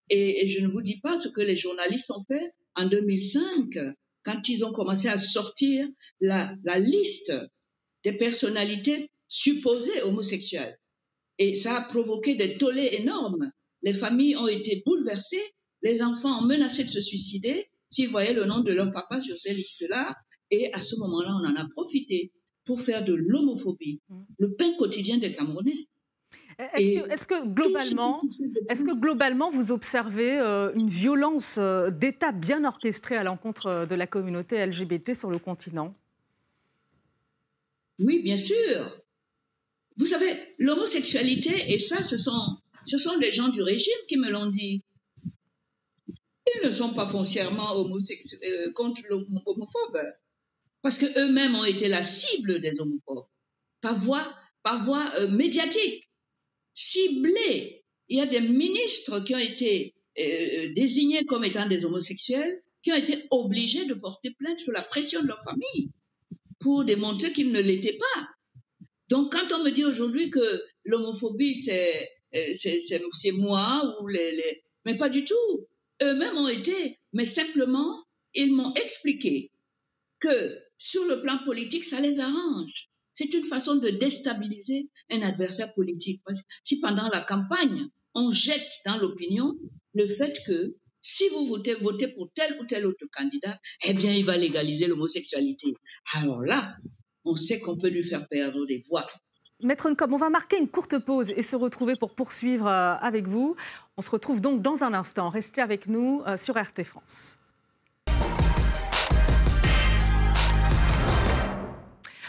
et, 0.10 0.48
je 0.48 0.62
ne 0.62 0.68
vous 0.68 0.82
dis 0.82 1.00
pas 1.00 1.18
ce 1.18 1.28
que 1.28 1.42
les 1.42 1.56
journalistes 1.56 2.10
ont 2.12 2.24
fait 2.28 2.54
en 2.76 2.88
2005 2.88 3.78
quand 4.24 4.50
ils 4.50 4.66
ont 4.66 4.72
commencé 4.72 5.08
à 5.08 5.18
sortir 5.18 5.88
la, 6.22 6.56
la 6.64 6.80
liste 6.80 7.34
des 8.04 8.14
personnalités 8.14 9.10
supposées 9.28 10.02
homosexuelles. 10.04 10.78
Et 11.38 11.56
ça 11.56 11.78
a 11.78 11.82
provoqué 11.82 12.36
des 12.36 12.58
tollés 12.58 12.90
énormes. 12.94 13.52
Les 13.82 13.94
familles 13.94 14.38
ont 14.38 14.48
été 14.48 14.82
bouleversées, 14.86 15.54
les 15.82 16.02
enfants 16.02 16.40
ont 16.40 16.46
menacé 16.46 16.84
de 16.84 16.90
se 16.90 17.02
suicider 17.02 17.70
s'ils 17.90 18.10
voyaient 18.10 18.34
le 18.34 18.46
nom 18.46 18.60
de 18.60 18.72
leur 18.72 18.92
papa 18.92 19.20
sur 19.20 19.38
ces 19.38 19.54
listes-là. 19.54 20.16
Et 20.52 20.74
à 20.74 20.82
ce 20.82 20.96
moment-là, 20.98 21.36
on 21.40 21.46
en 21.46 21.56
a 21.56 21.68
profité 21.70 22.32
pour 22.70 22.82
faire 22.82 23.04
de 23.04 23.16
l'homophobie 23.16 24.00
mm. 24.10 24.22
le 24.38 24.54
pain 24.54 24.76
quotidien 24.78 25.18
des 25.18 25.34
Camerounais. 25.34 25.88
Est-ce 26.76 27.28
que, 27.28 27.48
globalement, 27.48 28.22
est 28.70 28.84
que 28.86 28.94
globalement 28.94 29.50
vous 29.50 29.72
observez 29.72 30.38
euh, 30.38 30.72
une 30.76 30.88
violence 30.88 31.58
euh, 31.58 31.90
d'État 31.90 32.32
bien 32.32 32.64
orchestrée 32.66 33.18
à 33.18 33.24
l'encontre 33.24 33.66
euh, 33.66 33.86
de 33.88 33.96
la 33.96 34.06
communauté 34.06 34.64
LGBT 34.64 35.16
sur 35.16 35.32
le 35.32 35.40
continent? 35.40 35.96
Oui, 37.98 38.22
bien 38.22 38.38
sûr. 38.38 39.02
Vous 39.98 40.06
savez, 40.06 40.32
l'homosexualité, 40.60 41.74
et 41.74 41.80
ça, 41.80 42.04
ce 42.04 42.18
sont, 42.18 42.58
ce 42.86 43.00
sont 43.00 43.18
les 43.18 43.32
gens 43.32 43.48
du 43.48 43.64
régime 43.64 44.02
qui 44.08 44.18
me 44.18 44.30
l'ont 44.30 44.52
dit. 44.52 44.84
Ils 46.56 46.68
ne 46.68 46.72
sont 46.72 46.94
pas 46.94 47.08
foncièrement 47.08 47.74
contre 48.76 49.02
l'homophobe, 49.10 50.02
parce 50.82 50.98
qu'eux-mêmes 50.98 51.56
ont 51.56 51.66
été 51.66 51.88
la 51.88 52.02
cible 52.02 52.60
des 52.60 52.74
homophobes, 52.80 53.26
par 53.82 53.96
voie, 53.96 54.36
par 54.64 54.84
voie 54.84 55.28
médiatique 55.28 56.10
ciblés. 56.74 57.84
Il 58.08 58.18
y 58.18 58.22
a 58.22 58.26
des 58.26 58.42
ministres 58.42 59.20
qui 59.20 59.36
ont 59.36 59.40
été 59.40 59.94
euh, 60.18 60.74
désignés 60.74 61.26
comme 61.26 61.44
étant 61.44 61.68
des 61.68 61.86
homosexuels, 61.86 62.62
qui 62.82 62.92
ont 62.92 62.96
été 62.96 63.26
obligés 63.32 63.86
de 63.86 63.94
porter 63.94 64.32
plainte 64.32 64.60
sous 64.60 64.72
la 64.72 64.82
pression 64.82 65.22
de 65.22 65.28
leur 65.28 65.44
famille 65.44 65.92
pour 66.60 66.86
démontrer 66.86 67.32
qu'ils 67.34 67.52
ne 67.52 67.60
l'étaient 67.60 67.98
pas. 67.98 68.30
Donc, 69.10 69.32
quand 69.32 69.54
on 69.54 69.64
me 69.64 69.72
dit 69.72 69.86
aujourd'hui 69.86 70.30
que 70.30 70.64
l'homophobie, 70.86 71.56
c'est, 71.56 72.10
euh, 72.36 72.54
c'est, 72.54 73.32
moi 73.32 73.98
ou 74.00 74.08
les, 74.08 74.32
les, 74.32 74.64
Mais 74.86 74.96
pas 74.96 75.10
du 75.10 75.26
tout. 75.26 75.68
Eux-mêmes 76.02 76.38
ont 76.38 76.48
été, 76.48 76.98
mais 77.12 77.26
simplement, 77.26 78.04
ils 78.34 78.54
m'ont 78.54 78.74
expliqué 78.76 79.52
que 80.22 80.58
sur 80.80 81.06
le 81.06 81.22
plan 81.22 81.38
politique, 81.46 81.84
ça 81.84 82.00
les 82.00 82.20
arrange. 82.20 82.90
C'est 83.14 83.34
une 83.34 83.44
façon 83.44 83.76
de 83.76 83.90
déstabiliser 83.90 84.90
un 85.12 85.22
adversaire 85.22 85.74
politique. 85.74 86.22
si 86.64 86.80
pendant 86.80 87.10
la 87.10 87.22
campagne, 87.22 87.88
on 88.16 88.32
jette 88.32 88.72
dans 88.86 88.98
l'opinion 88.98 89.54
le 89.94 90.08
fait 90.08 90.42
que 90.48 90.76
si 91.02 91.30
vous 91.30 91.46
votez, 91.46 91.76
pour 91.76 92.32
tel 92.34 92.58
ou 92.60 92.66
tel 92.66 92.86
autre 92.86 93.06
candidat, 93.12 93.58
eh 93.86 93.94
bien, 93.94 94.12
il 94.12 94.26
va 94.26 94.38
légaliser 94.38 94.88
l'homosexualité. 94.88 95.74
Alors 96.16 96.44
là, 96.44 96.76
on 97.26 97.36
sait 97.36 97.60
qu'on 97.60 97.78
peut 97.78 97.90
lui 97.90 98.04
faire 98.04 98.28
perdre 98.28 98.66
des 98.66 98.82
voix. 98.90 99.08
Maître 99.62 99.90
Ncom, 99.90 100.14
on 100.14 100.18
va 100.18 100.30
marquer 100.30 100.58
une 100.58 100.70
courte 100.70 100.98
pause 101.00 101.32
et 101.36 101.42
se 101.42 101.58
retrouver 101.58 101.98
pour 101.98 102.16
poursuivre 102.16 102.68
euh, 102.68 102.96
avec 102.96 103.28
vous. 103.28 103.58
On 103.98 104.02
se 104.02 104.10
retrouve 104.10 104.40
donc 104.40 104.62
dans 104.62 104.86
un 104.86 104.94
instant. 104.94 105.30
Restez 105.30 105.62
avec 105.62 105.88
nous 105.88 106.22
euh, 106.26 106.38
sur 106.38 106.56
RT 106.56 106.84
France. 106.86 107.39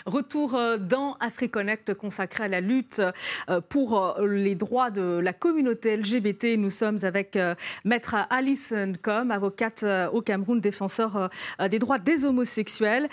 Retour 0.07 0.54
euh, 0.54 0.78
dans 0.78 1.16
AfriConnect 1.21 1.95
consacré 1.95 2.45
à 2.45 2.49
la 2.49 2.61
lutte 2.61 3.02
euh, 3.50 3.61
pour 3.61 3.99
euh, 3.99 4.26
les 4.26 4.54
droits 4.54 4.90
de 4.90 5.21
la 5.23 5.33
communauté 5.33 5.97
LGBT. 5.97 6.57
Nous 6.57 6.71
sommes 6.71 6.99
avec 7.02 7.38
Maître 7.85 8.16
Alice 8.30 8.73
Nkom, 8.73 9.30
avocate 9.30 9.85
au 10.12 10.21
Cameroun, 10.23 10.61
défenseur 10.61 11.30
des 11.71 11.78
droits 11.78 11.99
des 11.99 12.25
homosexuels. 12.25 13.09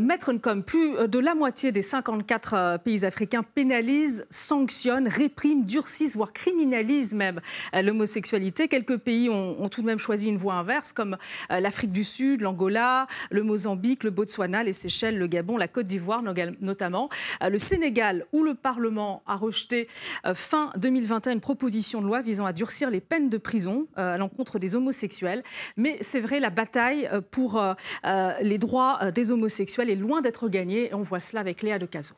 Maître 0.00 0.32
Nkom, 0.32 0.62
plus 0.62 1.08
de 1.08 1.18
la 1.18 1.34
moitié 1.34 1.72
des 1.72 1.82
54 1.82 2.78
pays 2.84 3.04
africains 3.04 3.42
pénalisent, 3.42 4.26
sanctionnent, 4.30 5.08
répriment, 5.08 5.64
durcissent, 5.64 6.16
voire 6.16 6.32
criminalisent 6.32 7.14
même 7.14 7.40
l'homosexualité. 7.72 8.68
Quelques 8.68 8.98
pays 8.98 9.28
ont, 9.28 9.68
tout 9.68 9.82
de 9.82 9.86
même 9.86 9.98
choisi 9.98 10.28
une 10.28 10.38
voie 10.38 10.54
inverse, 10.54 10.92
comme 10.92 11.16
l'Afrique 11.50 11.92
du 11.92 12.04
Sud, 12.04 12.40
l'Angola, 12.40 13.06
le 13.30 13.42
Mozambique, 13.42 14.04
le 14.04 14.10
Botswana, 14.10 14.62
les 14.62 14.72
Seychelles, 14.72 15.18
le 15.18 15.26
Gabon, 15.26 15.56
la 15.56 15.68
Côte 15.68 15.86
d'Ivoire, 15.86 16.22
notamment. 16.60 17.08
Euh, 17.42 17.48
le 17.48 17.58
Sénégal, 17.58 18.24
où 18.32 18.42
le 18.42 18.54
Parlement 18.54 19.22
a 19.26 19.36
rejeté 19.36 19.88
euh, 20.26 20.34
fin 20.34 20.70
2021 20.76 21.32
une 21.32 21.40
proposition 21.40 22.00
de 22.00 22.06
loi 22.06 22.22
visant 22.22 22.46
à 22.46 22.52
durcir 22.52 22.90
les 22.90 23.00
peines 23.00 23.28
de 23.28 23.38
prison 23.38 23.86
euh, 23.98 24.14
à 24.14 24.18
l'encontre 24.18 24.58
des 24.58 24.76
homosexuels. 24.76 25.42
Mais 25.76 25.98
c'est 26.00 26.20
vrai, 26.20 26.40
la 26.40 26.50
bataille 26.50 27.08
pour 27.30 27.62
les 28.40 28.58
droits 28.58 29.10
des 29.10 29.30
homosexuels 29.30 29.90
est 29.90 29.96
loin 29.96 30.20
d'être 30.20 30.48
gagnée. 30.48 30.90
Et 30.90 30.94
on 30.94 31.02
voit 31.02 31.20
cela 31.20 31.40
avec 31.40 31.62
Léa 31.62 31.78
de 31.78 31.86
Caso. 31.86 32.14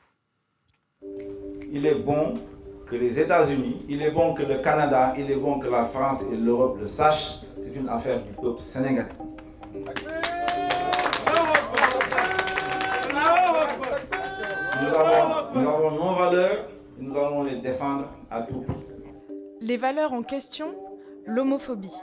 Il 1.73 1.87
est 1.87 1.95
bon 1.95 2.35
que 2.87 2.97
les 2.97 3.19
États-Unis, 3.19 3.85
il 3.89 4.03
est 4.03 4.11
bon 4.11 4.35
que 4.35 4.43
le 4.43 4.59
Canada, 4.59 5.15
il 5.19 5.31
est 5.31 5.37
bon 5.37 5.59
que 5.59 5.69
la 5.69 5.85
France 5.85 6.23
et 6.33 6.37
l'Europe 6.37 6.79
le 6.79 6.87
sachent. 6.87 7.41
C'est 7.61 7.75
une 7.75 7.89
affaire 7.89 8.23
du 8.23 8.33
peuple 8.33 8.61
sénégalais. 8.61 9.09
Nous 15.55 15.61
avons, 15.69 15.91
nos 15.93 16.15
valeurs 16.15 16.69
et 17.01 17.03
nous 17.03 17.17
allons 17.17 17.43
les 17.43 17.57
défendre 17.57 18.07
à 18.31 18.43
tout 18.43 18.61
prix. 18.61 18.75
Les 19.61 19.77
valeurs 19.77 20.13
en 20.13 20.23
question, 20.23 20.75
l'homophobie. 21.25 21.95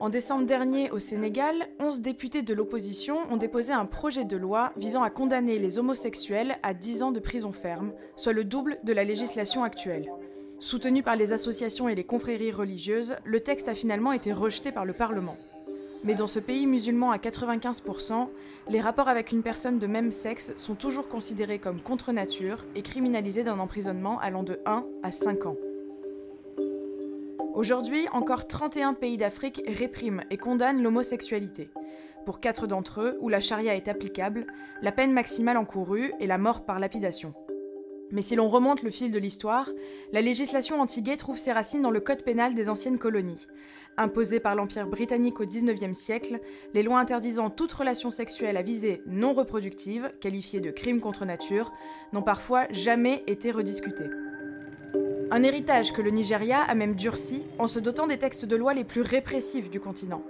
En 0.00 0.08
décembre 0.08 0.46
dernier, 0.46 0.90
au 0.90 0.98
Sénégal, 0.98 1.66
11 1.80 2.00
députés 2.00 2.40
de 2.40 2.54
l'opposition 2.54 3.18
ont 3.30 3.36
déposé 3.36 3.74
un 3.74 3.84
projet 3.84 4.24
de 4.24 4.38
loi 4.38 4.72
visant 4.78 5.02
à 5.02 5.10
condamner 5.10 5.58
les 5.58 5.78
homosexuels 5.78 6.56
à 6.62 6.72
10 6.72 7.02
ans 7.02 7.12
de 7.12 7.20
prison 7.20 7.52
ferme, 7.52 7.92
soit 8.16 8.32
le 8.32 8.44
double 8.44 8.78
de 8.84 8.94
la 8.94 9.04
législation 9.04 9.62
actuelle. 9.62 10.10
Soutenu 10.58 11.02
par 11.02 11.16
les 11.16 11.34
associations 11.34 11.90
et 11.90 11.94
les 11.94 12.04
confréries 12.04 12.52
religieuses, 12.52 13.16
le 13.24 13.40
texte 13.40 13.68
a 13.68 13.74
finalement 13.74 14.12
été 14.12 14.32
rejeté 14.32 14.72
par 14.72 14.86
le 14.86 14.94
Parlement. 14.94 15.36
Mais 16.02 16.14
dans 16.14 16.26
ce 16.26 16.38
pays 16.38 16.66
musulman 16.66 17.10
à 17.10 17.18
95%, 17.18 18.28
les 18.68 18.80
rapports 18.80 19.08
avec 19.08 19.32
une 19.32 19.42
personne 19.42 19.78
de 19.78 19.86
même 19.86 20.10
sexe 20.10 20.52
sont 20.56 20.74
toujours 20.74 21.08
considérés 21.08 21.58
comme 21.58 21.80
contre 21.82 22.12
nature 22.12 22.64
et 22.74 22.82
criminalisés 22.82 23.44
d'un 23.44 23.58
emprisonnement 23.58 24.18
allant 24.18 24.42
de 24.42 24.60
1 24.64 24.84
à 25.02 25.12
5 25.12 25.46
ans. 25.46 25.56
Aujourd'hui, 27.54 28.06
encore 28.12 28.46
31 28.46 28.94
pays 28.94 29.18
d'Afrique 29.18 29.60
répriment 29.66 30.22
et 30.30 30.38
condamnent 30.38 30.82
l'homosexualité. 30.82 31.68
Pour 32.24 32.40
4 32.40 32.66
d'entre 32.66 33.02
eux, 33.02 33.18
où 33.20 33.28
la 33.28 33.40
charia 33.40 33.74
est 33.74 33.88
applicable, 33.88 34.46
la 34.80 34.92
peine 34.92 35.12
maximale 35.12 35.58
encourue 35.58 36.12
est 36.20 36.26
la 36.26 36.38
mort 36.38 36.64
par 36.64 36.78
lapidation. 36.78 37.34
Mais 38.12 38.22
si 38.22 38.34
l'on 38.34 38.48
remonte 38.48 38.82
le 38.82 38.90
fil 38.90 39.10
de 39.10 39.18
l'histoire, 39.18 39.68
la 40.12 40.20
législation 40.20 40.80
anti-gay 40.80 41.16
trouve 41.16 41.38
ses 41.38 41.52
racines 41.52 41.82
dans 41.82 41.90
le 41.90 42.00
code 42.00 42.22
pénal 42.22 42.54
des 42.54 42.68
anciennes 42.68 42.98
colonies. 42.98 43.46
Imposées 43.96 44.40
par 44.40 44.54
l'Empire 44.54 44.86
britannique 44.86 45.40
au 45.40 45.46
XIXe 45.46 45.96
siècle, 45.96 46.40
les 46.74 46.82
lois 46.82 46.98
interdisant 46.98 47.50
toute 47.50 47.72
relation 47.72 48.10
sexuelle 48.10 48.56
à 48.56 48.62
visée 48.62 49.02
non 49.06 49.34
reproductive, 49.34 50.12
qualifiée 50.20 50.60
de 50.60 50.70
crime 50.70 51.00
contre 51.00 51.24
nature, 51.24 51.72
n'ont 52.12 52.22
parfois 52.22 52.66
jamais 52.70 53.22
été 53.26 53.50
rediscutées. 53.50 54.10
Un 55.30 55.42
héritage 55.44 55.92
que 55.92 56.02
le 56.02 56.10
Nigeria 56.10 56.62
a 56.62 56.74
même 56.74 56.96
durci 56.96 57.42
en 57.58 57.68
se 57.68 57.78
dotant 57.78 58.08
des 58.08 58.18
textes 58.18 58.44
de 58.46 58.56
loi 58.56 58.74
les 58.74 58.84
plus 58.84 59.02
répressifs 59.02 59.70
du 59.70 59.78
continent. 59.78 60.22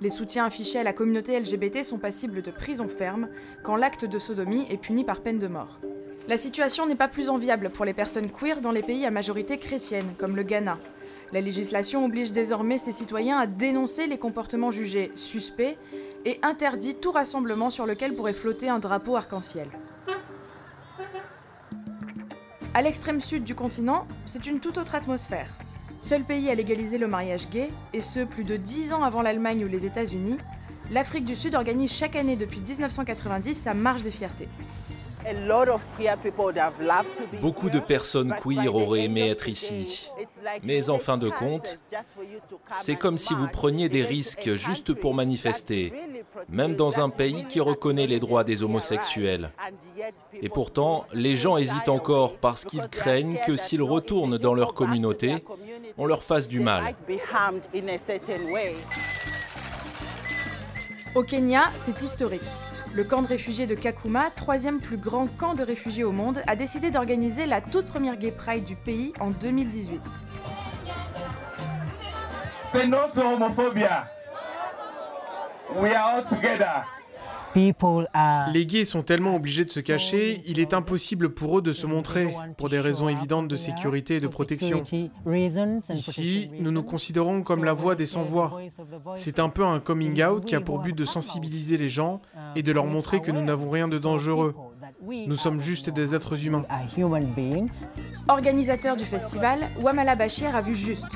Les 0.00 0.10
soutiens 0.10 0.44
affichés 0.44 0.78
à 0.78 0.84
la 0.84 0.92
communauté 0.92 1.40
LGBT 1.40 1.82
sont 1.82 1.98
passibles 1.98 2.42
de 2.42 2.50
prison 2.50 2.86
ferme 2.86 3.28
quand 3.64 3.76
l'acte 3.76 4.04
de 4.04 4.18
sodomie 4.18 4.66
est 4.70 4.76
puni 4.76 5.04
par 5.04 5.22
peine 5.22 5.38
de 5.38 5.48
mort. 5.48 5.80
La 6.28 6.36
situation 6.36 6.86
n'est 6.86 6.96
pas 6.96 7.06
plus 7.06 7.30
enviable 7.30 7.70
pour 7.70 7.84
les 7.84 7.94
personnes 7.94 8.32
queer 8.32 8.60
dans 8.60 8.72
les 8.72 8.82
pays 8.82 9.06
à 9.06 9.12
majorité 9.12 9.58
chrétienne, 9.58 10.12
comme 10.18 10.34
le 10.34 10.42
Ghana. 10.42 10.76
La 11.32 11.40
législation 11.40 12.04
oblige 12.04 12.32
désormais 12.32 12.78
ses 12.78 12.90
citoyens 12.90 13.38
à 13.38 13.46
dénoncer 13.46 14.08
les 14.08 14.18
comportements 14.18 14.72
jugés 14.72 15.12
suspects 15.14 15.78
et 16.24 16.40
interdit 16.42 16.96
tout 16.96 17.12
rassemblement 17.12 17.70
sur 17.70 17.86
lequel 17.86 18.12
pourrait 18.12 18.32
flotter 18.32 18.68
un 18.68 18.80
drapeau 18.80 19.14
arc-en-ciel. 19.14 19.68
À 22.74 22.82
l'extrême 22.82 23.20
sud 23.20 23.44
du 23.44 23.54
continent, 23.54 24.04
c'est 24.24 24.46
une 24.46 24.58
toute 24.58 24.78
autre 24.78 24.96
atmosphère. 24.96 25.54
Seul 26.00 26.24
pays 26.24 26.50
à 26.50 26.56
légaliser 26.56 26.98
le 26.98 27.06
mariage 27.06 27.48
gay, 27.50 27.70
et 27.92 28.00
ce 28.00 28.24
plus 28.24 28.44
de 28.44 28.56
dix 28.56 28.92
ans 28.92 29.04
avant 29.04 29.22
l'Allemagne 29.22 29.64
ou 29.64 29.68
les 29.68 29.86
États-Unis, 29.86 30.38
l'Afrique 30.90 31.24
du 31.24 31.36
Sud 31.36 31.54
organise 31.54 31.92
chaque 31.92 32.16
année 32.16 32.36
depuis 32.36 32.60
1990 32.60 33.54
sa 33.54 33.74
marche 33.74 34.02
des 34.02 34.10
fiertés. 34.10 34.48
Beaucoup 37.40 37.70
de 37.70 37.78
personnes 37.78 38.34
queer 38.42 38.74
auraient 38.74 39.04
aimé 39.04 39.28
être 39.28 39.48
ici. 39.48 40.10
Mais 40.62 40.90
en 40.90 40.98
fin 40.98 41.18
de 41.18 41.28
compte, 41.28 41.78
c'est 42.70 42.96
comme 42.96 43.18
si 43.18 43.34
vous 43.34 43.48
preniez 43.48 43.88
des 43.88 44.02
risques 44.02 44.54
juste 44.54 44.94
pour 44.94 45.14
manifester, 45.14 45.92
même 46.48 46.76
dans 46.76 47.00
un 47.00 47.10
pays 47.10 47.44
qui 47.48 47.60
reconnaît 47.60 48.06
les 48.06 48.20
droits 48.20 48.44
des 48.44 48.62
homosexuels. 48.62 49.50
Et 50.40 50.48
pourtant, 50.48 51.04
les 51.12 51.36
gens 51.36 51.56
hésitent 51.56 51.88
encore 51.88 52.36
parce 52.36 52.64
qu'ils 52.64 52.88
craignent 52.88 53.38
que 53.46 53.56
s'ils 53.56 53.82
retournent 53.82 54.38
dans 54.38 54.54
leur 54.54 54.74
communauté, 54.74 55.44
on 55.98 56.06
leur 56.06 56.22
fasse 56.22 56.48
du 56.48 56.60
mal. 56.60 56.94
Au 61.14 61.22
Kenya, 61.22 61.70
c'est 61.76 62.02
historique. 62.02 62.42
Le 62.96 63.04
camp 63.04 63.20
de 63.20 63.26
réfugiés 63.26 63.66
de 63.66 63.74
Kakuma, 63.74 64.30
troisième 64.34 64.80
plus 64.80 64.96
grand 64.96 65.26
camp 65.26 65.52
de 65.52 65.62
réfugiés 65.62 66.02
au 66.02 66.12
monde, 66.12 66.40
a 66.46 66.56
décidé 66.56 66.90
d'organiser 66.90 67.44
la 67.44 67.60
toute 67.60 67.84
première 67.84 68.16
Gay 68.16 68.30
Pride 68.30 68.64
du 68.64 68.74
pays 68.74 69.12
en 69.20 69.28
2018. 69.28 70.00
C'est 72.64 72.86
notre 72.86 73.22
homophobie. 73.22 73.82
We 75.78 75.92
are 75.92 76.06
all 76.06 76.24
together. 76.24 76.95
Les 78.52 78.66
gays 78.66 78.84
sont 78.84 79.02
tellement 79.02 79.34
obligés 79.34 79.64
de 79.64 79.70
se 79.70 79.80
cacher, 79.80 80.42
il 80.46 80.60
est 80.60 80.74
impossible 80.74 81.30
pour 81.30 81.58
eux 81.58 81.62
de 81.62 81.72
se 81.72 81.86
montrer, 81.86 82.34
pour 82.58 82.68
des 82.68 82.80
raisons 82.80 83.08
évidentes 83.08 83.48
de 83.48 83.56
sécurité 83.56 84.16
et 84.16 84.20
de 84.20 84.28
protection. 84.28 84.82
Ici, 85.90 86.50
nous 86.60 86.70
nous 86.70 86.82
considérons 86.82 87.42
comme 87.42 87.64
la 87.64 87.72
voix 87.72 87.94
des 87.94 88.06
sans-voix. 88.06 88.58
C'est 89.14 89.38
un 89.38 89.48
peu 89.48 89.64
un 89.64 89.80
coming 89.80 90.22
out 90.22 90.44
qui 90.44 90.54
a 90.54 90.60
pour 90.60 90.80
but 90.80 90.94
de 90.94 91.04
sensibiliser 91.04 91.78
les 91.78 91.90
gens 91.90 92.20
et 92.54 92.62
de 92.62 92.72
leur 92.72 92.86
montrer 92.86 93.20
que 93.20 93.30
nous 93.30 93.42
n'avons 93.42 93.70
rien 93.70 93.88
de 93.88 93.98
dangereux. 93.98 94.54
Nous 95.02 95.36
sommes 95.36 95.60
juste 95.60 95.90
des 95.90 96.14
êtres 96.14 96.46
humains. 96.46 96.66
Organisateur 98.28 98.96
du 98.96 99.04
festival, 99.04 99.70
Wamala 99.80 100.14
Bashir 100.14 100.54
a 100.54 100.60
vu 100.60 100.74
juste. 100.74 101.06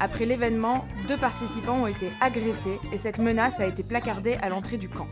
Après 0.00 0.26
l'événement, 0.26 0.84
deux 1.08 1.16
participants 1.16 1.82
ont 1.82 1.86
été 1.88 2.08
agressés 2.20 2.78
et 2.92 2.98
cette 2.98 3.18
menace 3.18 3.58
a 3.58 3.66
été 3.66 3.82
placardée 3.82 4.34
à 4.40 4.48
l'entrée 4.48 4.76
du 4.76 4.88
camp. 4.88 5.08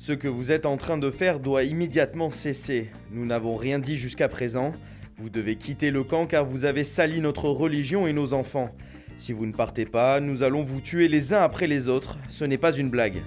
Ce 0.00 0.14
que 0.14 0.28
vous 0.28 0.50
êtes 0.50 0.64
en 0.64 0.78
train 0.78 0.96
de 0.96 1.10
faire 1.10 1.40
doit 1.40 1.62
immédiatement 1.62 2.30
cesser. 2.30 2.88
Nous 3.12 3.26
n'avons 3.26 3.54
rien 3.54 3.78
dit 3.78 3.98
jusqu'à 3.98 4.28
présent. 4.28 4.72
Vous 5.18 5.28
devez 5.28 5.56
quitter 5.56 5.90
le 5.90 6.04
camp 6.04 6.24
car 6.24 6.46
vous 6.46 6.64
avez 6.64 6.84
sali 6.84 7.20
notre 7.20 7.50
religion 7.50 8.06
et 8.06 8.14
nos 8.14 8.32
enfants. 8.32 8.70
Si 9.18 9.34
vous 9.34 9.44
ne 9.44 9.52
partez 9.52 9.84
pas, 9.84 10.20
nous 10.20 10.42
allons 10.42 10.62
vous 10.62 10.80
tuer 10.80 11.06
les 11.06 11.34
uns 11.34 11.42
après 11.42 11.66
les 11.66 11.88
autres. 11.88 12.16
Ce 12.28 12.46
n'est 12.46 12.56
pas 12.56 12.72
une 12.72 12.88
blague. 12.88 13.22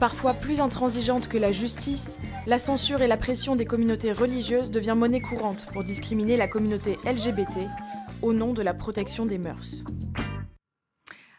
Parfois 0.00 0.34
plus 0.34 0.60
intransigeante 0.60 1.28
que 1.28 1.38
la 1.38 1.52
justice, 1.52 2.18
la 2.48 2.58
censure 2.58 3.00
et 3.00 3.06
la 3.06 3.16
pression 3.16 3.54
des 3.54 3.64
communautés 3.64 4.10
religieuses 4.10 4.72
devient 4.72 4.96
monnaie 4.96 5.20
courante 5.20 5.68
pour 5.72 5.84
discriminer 5.84 6.36
la 6.36 6.48
communauté 6.48 6.98
LGBT 7.06 7.68
au 8.20 8.32
nom 8.32 8.52
de 8.52 8.62
la 8.62 8.74
protection 8.74 9.26
des 9.26 9.38
mœurs. 9.38 9.84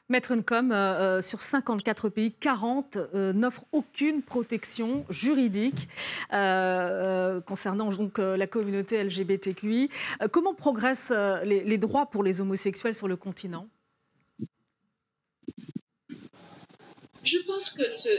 Maître 0.07 0.35
Ncom, 0.35 0.71
euh, 0.71 1.17
euh, 1.17 1.21
sur 1.21 1.41
54 1.41 2.09
pays, 2.09 2.31
40 2.31 2.97
euh, 2.97 3.33
n'offrent 3.33 3.65
aucune 3.71 4.21
protection 4.21 5.03
juridique 5.09 5.87
concernant 6.29 7.89
donc 7.89 8.19
la 8.19 8.45
communauté 8.45 9.03
LGBTQI. 9.03 9.89
comment 10.31 10.53
progressent 10.53 11.13
les, 11.43 11.77
droits 11.77 12.07
pour 12.07 12.23
les 12.23 12.41
homosexuels 12.41 12.93
sur 12.93 13.07
le 13.07 13.15
continent? 13.15 13.67
Je 17.23 17.37
pense 17.47 17.71
que 17.71 17.89
ce, 17.89 18.09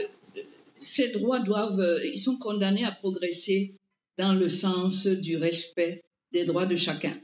ces 0.77 1.09
droits 1.09 1.39
doivent, 1.39 1.99
ils 2.03 2.17
sont 2.17 2.37
condamnés 2.37 2.85
à 2.85 2.91
progresser 2.91 3.75
dans 4.17 4.33
le 4.33 4.49
sens 4.49 5.07
du 5.07 5.37
respect 5.37 6.03
des 6.33 6.43
droits 6.43 6.65
de 6.65 6.75
chacun. 6.75 7.17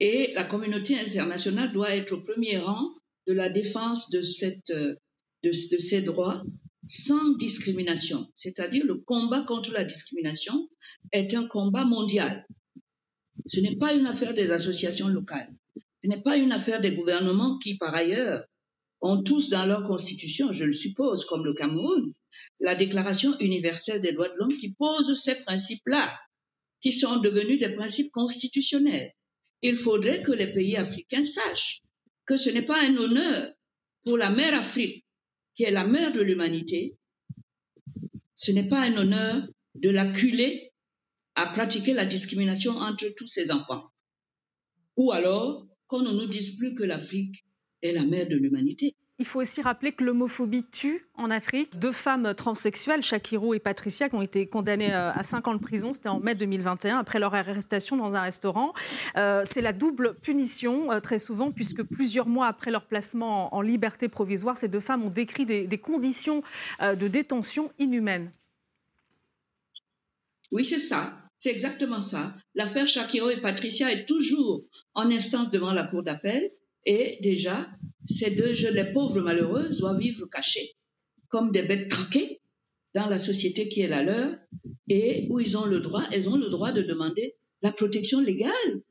Et 0.00 0.32
la 0.34 0.44
communauté 0.44 0.98
internationale 0.98 1.72
doit 1.72 1.94
être 1.94 2.12
au 2.12 2.20
premier 2.20 2.58
rang 2.58 2.92
de 3.26 3.32
la 3.32 3.48
défense 3.48 4.10
de, 4.10 4.22
cette, 4.22 4.72
de, 5.42 5.52
ces 5.52 6.02
droits 6.02 6.42
sans 6.88 7.36
discrimination. 7.36 8.30
C'est-à-dire 8.34 8.84
le 8.84 8.96
combat 8.96 9.42
contre 9.42 9.72
la 9.72 9.84
discrimination 9.84 10.68
est 11.12 11.34
un 11.34 11.46
combat 11.46 11.84
mondial. 11.84 12.46
Ce 13.46 13.60
n'est 13.60 13.76
pas 13.76 13.94
une 13.94 14.06
affaire 14.06 14.34
des 14.34 14.50
associations 14.50 15.08
locales. 15.08 15.52
Ce 16.02 16.08
n'est 16.08 16.22
pas 16.22 16.36
une 16.36 16.52
affaire 16.52 16.80
des 16.80 16.92
gouvernements 16.92 17.58
qui, 17.58 17.76
par 17.76 17.94
ailleurs, 17.94 18.44
ont 19.00 19.22
tous 19.22 19.50
dans 19.50 19.66
leur 19.66 19.84
constitution, 19.84 20.52
je 20.52 20.64
le 20.64 20.72
suppose, 20.72 21.24
comme 21.24 21.44
le 21.44 21.54
Cameroun, 21.54 22.12
la 22.60 22.74
Déclaration 22.74 23.36
universelle 23.40 24.00
des 24.00 24.12
droits 24.12 24.28
de 24.28 24.34
l'homme 24.36 24.56
qui 24.56 24.72
pose 24.72 25.14
ces 25.20 25.36
principes-là, 25.36 26.18
qui 26.80 26.92
sont 26.92 27.18
devenus 27.18 27.58
des 27.58 27.70
principes 27.70 28.12
constitutionnels 28.12 29.12
il 29.62 29.76
faudrait 29.76 30.22
que 30.22 30.32
les 30.32 30.48
pays 30.48 30.76
africains 30.76 31.22
sachent 31.22 31.82
que 32.26 32.36
ce 32.36 32.50
n'est 32.50 32.66
pas 32.66 32.80
un 32.84 32.96
honneur 32.96 33.52
pour 34.04 34.16
la 34.16 34.30
mère 34.30 34.54
Afrique, 34.54 35.04
qui 35.54 35.64
est 35.64 35.70
la 35.70 35.84
mère 35.84 36.12
de 36.12 36.20
l'humanité, 36.20 36.96
ce 38.34 38.52
n'est 38.52 38.68
pas 38.68 38.80
un 38.80 38.96
honneur 38.96 39.46
de 39.74 39.90
l'acculer 39.90 40.72
à 41.34 41.46
pratiquer 41.46 41.92
la 41.92 42.04
discrimination 42.04 42.72
entre 42.72 43.08
tous 43.16 43.26
ses 43.26 43.50
enfants. 43.50 43.90
Ou 44.96 45.12
alors 45.12 45.66
qu'on 45.86 46.02
ne 46.02 46.10
nous 46.10 46.26
dise 46.26 46.56
plus 46.56 46.74
que 46.74 46.84
l'Afrique 46.84 47.44
est 47.82 47.92
la 47.92 48.04
mère 48.04 48.28
de 48.28 48.36
l'humanité. 48.36 48.96
Il 49.18 49.26
faut 49.26 49.40
aussi 49.40 49.60
rappeler 49.62 49.92
que 49.92 50.02
l'homophobie 50.02 50.64
tue 50.64 51.06
en 51.14 51.30
Afrique. 51.30 51.78
Deux 51.78 51.92
femmes 51.92 52.34
transsexuelles, 52.34 53.02
Shakiro 53.02 53.54
et 53.54 53.60
Patricia, 53.60 54.08
qui 54.08 54.14
ont 54.14 54.22
été 54.22 54.46
condamnées 54.46 54.92
euh, 54.92 55.12
à 55.12 55.22
5 55.22 55.46
ans 55.48 55.54
de 55.54 55.60
prison, 55.60 55.92
c'était 55.92 56.08
en 56.08 56.18
mai 56.18 56.34
2021, 56.34 56.98
après 56.98 57.18
leur 57.18 57.34
arrestation 57.34 57.96
dans 57.96 58.16
un 58.16 58.22
restaurant. 58.22 58.72
Euh, 59.16 59.44
c'est 59.44 59.60
la 59.60 59.72
double 59.72 60.14
punition, 60.14 60.90
euh, 60.90 61.00
très 61.00 61.18
souvent, 61.18 61.52
puisque 61.52 61.82
plusieurs 61.82 62.26
mois 62.26 62.46
après 62.46 62.70
leur 62.70 62.86
placement 62.86 63.54
en, 63.54 63.60
liberté 63.60 64.08
provisoire, 64.08 64.56
ces 64.56 64.68
deux 64.68 64.80
femmes 64.80 65.04
ont 65.04 65.10
décrit 65.10 65.46
des, 65.46 65.66
des 65.66 65.78
conditions 65.78 66.42
de 66.80 67.06
détention 67.06 67.70
inhumaines. 67.78 68.32
Oui, 70.50 70.64
c'est 70.64 70.78
ça. 70.78 71.16
C'est 71.38 71.50
exactement 71.50 72.00
ça. 72.00 72.34
L'affaire 72.54 72.86
Shakiro 72.86 73.30
et 73.30 73.40
Patricia 73.40 73.90
est 73.90 74.06
toujours 74.06 74.62
en 74.94 75.10
instance 75.10 75.50
devant 75.50 75.72
la 75.72 75.84
cour 75.84 76.02
d'appel. 76.02 76.50
Et 76.84 77.18
déjà, 77.22 77.70
ces 78.06 78.30
deux 78.30 78.54
jeunes, 78.54 78.74
les 78.74 78.92
pauvres 78.92 79.20
malheureuses, 79.20 79.78
doivent 79.78 80.00
vivre 80.00 80.26
cachés, 80.26 80.74
comme 81.28 81.52
des 81.52 81.62
bêtes 81.62 81.88
traquées 81.88 82.40
dans 82.94 83.06
la 83.06 83.18
société 83.18 83.68
qui 83.68 83.80
est 83.80 83.88
la 83.88 84.02
leur, 84.02 84.36
et 84.88 85.26
où 85.30 85.40
ils 85.40 85.56
ont 85.56 85.64
le 85.64 85.80
droit, 85.80 86.02
elles 86.12 86.28
ont 86.28 86.36
le 86.36 86.50
droit 86.50 86.72
de 86.72 86.82
demander 86.82 87.36
la 87.62 87.72
protection 87.72 88.20
légale, 88.20 88.82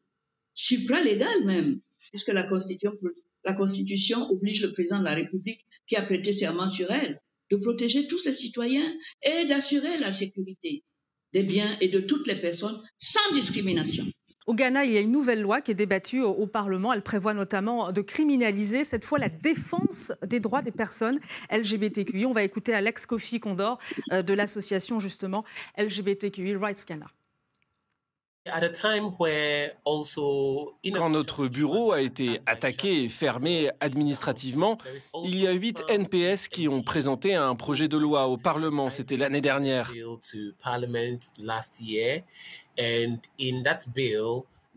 supralégale 0.54 1.46
même, 1.46 1.82
puisque 2.12 2.30
la 2.30 2.44
Constitution, 2.44 2.98
la 3.44 3.54
Constitution 3.54 4.30
oblige 4.30 4.62
le 4.62 4.72
président 4.72 5.00
de 5.00 5.06
la 5.06 5.14
République 5.14 5.66
qui 5.88 5.96
a 5.96 6.02
prêté 6.02 6.32
serment 6.32 6.68
sur 6.68 6.90
elle 6.92 7.22
de 7.52 7.58
protéger 7.58 8.08
tous 8.08 8.18
ses 8.18 8.34
citoyens 8.34 8.96
et 9.24 9.46
d'assurer 9.46 9.98
la 10.00 10.12
sécurité 10.12 10.84
des 11.34 11.44
biens 11.44 11.78
et 11.82 11.88
de 11.88 12.00
toutes 12.00 12.28
les 12.28 12.40
personnes 12.40 12.82
sans 12.98 13.34
discrimination. 13.34 14.06
Au 14.52 14.54
Ghana, 14.54 14.84
il 14.84 14.92
y 14.92 14.98
a 14.98 15.00
une 15.00 15.14
nouvelle 15.14 15.42
loi 15.42 15.62
qui 15.62 15.72
est 15.72 15.76
débattue 15.76 16.22
au, 16.22 16.46
Parlement. 16.46 16.92
Elle 16.92 17.04
prévoit 17.04 17.34
notamment 17.34 17.94
de 17.94 18.02
criminaliser 18.02 18.84
cette 18.84 19.06
fois 19.06 19.18
la 19.18 19.30
défense 19.30 20.12
des 20.26 20.42
droits 20.42 20.62
des 20.62 20.74
personnes 20.74 21.22
LGBTQI. 21.50 22.26
On 22.26 22.34
va 22.34 22.44
écouter 22.44 22.74
Alex 22.74 23.06
Kofi 23.06 23.40
Condor 23.40 23.78
euh, 24.12 24.24
de 24.24 24.34
l'association 24.34 25.00
justement 25.00 25.46
LGBTQI 25.78 26.58
Rights 26.58 26.86
Ghana. 26.86 27.06
Quand 30.94 31.10
notre 31.12 31.48
bureau 31.48 31.92
a 31.92 32.02
été 32.02 32.42
attaqué 32.48 33.04
et 33.04 33.10
fermé 33.10 33.70
administrativement, 33.80 34.80
il 35.24 35.40
y 35.40 35.48
a 35.48 35.52
huit 35.52 35.84
NPS 35.88 36.48
qui 36.48 36.68
ont 36.68 36.82
présenté 36.82 37.36
un 37.36 37.56
projet 37.56 37.88
de 37.88 37.98
loi 37.98 38.28
au 38.28 38.38
Parlement. 38.38 38.90
C'était 38.90 39.16
l'année 39.16 39.42
dernière. 39.42 39.94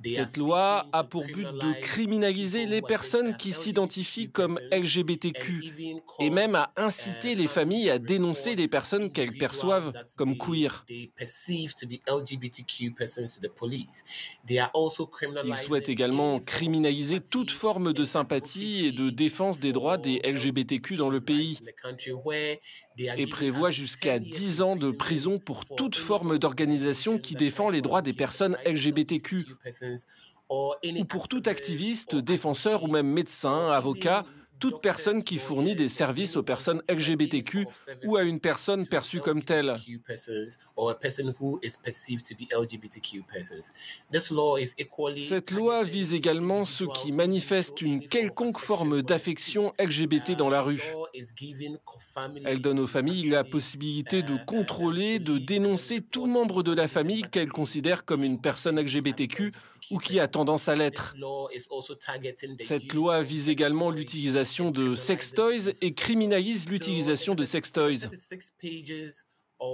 Cette 0.05 0.37
loi 0.37 0.87
a 0.93 1.05
pour 1.05 1.25
but 1.25 1.47
de 1.47 1.81
criminaliser 1.81 2.67
les 2.67 2.83
personnes 2.83 3.37
qui 3.37 3.53
s'identifient 3.53 4.29
comme 4.29 4.59
LGBTQ 4.73 6.01
et 6.19 6.31
même 6.31 6.57
à 6.57 6.73
inciter 6.77 7.35
les 7.37 7.47
familles 7.47 7.91
à 7.91 7.99
dénoncer 7.99 8.57
les 8.57 8.67
personnes 8.67 9.13
qu'elles 9.13 9.37
perçoivent 9.37 9.93
comme 10.17 10.37
queer. 10.37 10.85
Il 15.45 15.59
souhaite 15.59 15.89
également 15.89 16.41
criminaliser 16.41 17.21
toute 17.21 17.53
forme 17.53 17.93
de 17.93 18.05
sympathie 18.05 18.87
et 18.87 18.93
de 18.93 19.11
défense 19.11 19.61
des 19.61 19.73
droits 19.73 19.97
des 19.97 20.21
LGBTQ 20.25 20.97
dans 20.97 21.09
le 21.09 21.21
pays 21.21 21.61
et 22.99 23.27
prévoit 23.27 23.71
jusqu'à 23.71 24.19
10 24.19 24.63
ans 24.63 24.77
de 24.77 24.91
prison 24.91 25.39
pour 25.39 25.65
toute 25.65 25.97
forme 25.97 26.39
d'organisation 26.39 27.19
qui 27.19 27.35
défend 27.35 27.71
les 27.71 27.81
droits 27.81 28.03
des 28.03 28.13
personnes 28.13 28.57
LGBTQ 28.67 29.47
ou 30.51 31.05
pour 31.09 31.29
tout 31.29 31.43
activiste, 31.47 32.17
défenseur 32.17 32.85
ou 32.85 32.89
même 32.89 33.09
médecin, 33.09 33.71
avocat 33.71 34.25
toute 34.59 34.81
personne 34.81 35.23
qui 35.23 35.39
fournit 35.39 35.75
des 35.75 35.89
services 35.89 36.37
aux 36.37 36.43
personnes 36.43 36.83
LGBTQ 36.89 37.67
ou 38.05 38.17
à 38.17 38.23
une 38.23 38.41
personne 38.41 38.87
perçue 38.87 39.21
comme 39.21 39.43
telle. 39.43 39.77
Cette 45.17 45.51
loi 45.51 45.85
vise 45.85 46.15
également 46.15 46.65
ceux 46.65 46.89
qui 46.89 47.13
manifestent 47.13 47.83
une 47.83 48.07
quelconque 48.07 48.59
forme 48.59 49.03
d'affection 49.03 49.73
LGBT 49.79 50.33
dans 50.33 50.51
la 50.51 50.63
rue. 50.63 50.83
Elle 52.45 52.61
donne 52.61 52.81
aux 52.81 52.87
familles 52.87 53.29
la 53.29 53.45
possibilité 53.45 54.23
de 54.23 54.37
contrôler, 54.47 55.19
de 55.19 55.39
dénoncer 55.39 56.01
tout 56.01 56.27
membre 56.27 56.63
de 56.63 56.73
la 56.73 56.89
famille 56.89 57.23
qu'elles 57.23 57.53
considèrent 57.53 58.05
comme 58.05 58.25
une 58.25 58.41
personne 58.41 58.81
LGBTQ 58.81 59.53
ou 59.91 59.99
qui 59.99 60.21
a 60.21 60.29
tendance 60.29 60.69
à 60.69 60.75
l'être. 60.75 61.15
Cette 62.61 62.93
loi 62.93 63.23
vise 63.23 63.49
également 63.49 63.91
l'utilisation 63.91 64.54
de 64.71 64.95
sextoys 64.95 65.73
et 65.81 65.93
criminalise 65.93 66.69
l'utilisation 66.69 67.35
de 67.35 67.45
sextoys. 67.45 68.09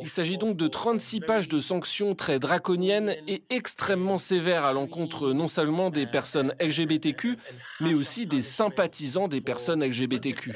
Il 0.02 0.08
s'agit 0.08 0.38
donc 0.38 0.56
de 0.56 0.68
36 0.68 1.20
pages 1.20 1.48
de 1.48 1.58
sanctions 1.58 2.14
très 2.14 2.38
draconiennes 2.38 3.14
et 3.26 3.42
extrêmement 3.50 4.18
sévères 4.18 4.64
à 4.64 4.72
l'encontre 4.72 5.32
non 5.32 5.48
seulement 5.48 5.90
des 5.90 6.06
personnes 6.06 6.54
LGBTQ, 6.60 7.36
mais 7.80 7.94
aussi 7.94 8.26
des 8.26 8.42
sympathisants 8.42 9.28
des 9.28 9.40
personnes 9.40 9.84
LGBTQ. 9.84 10.52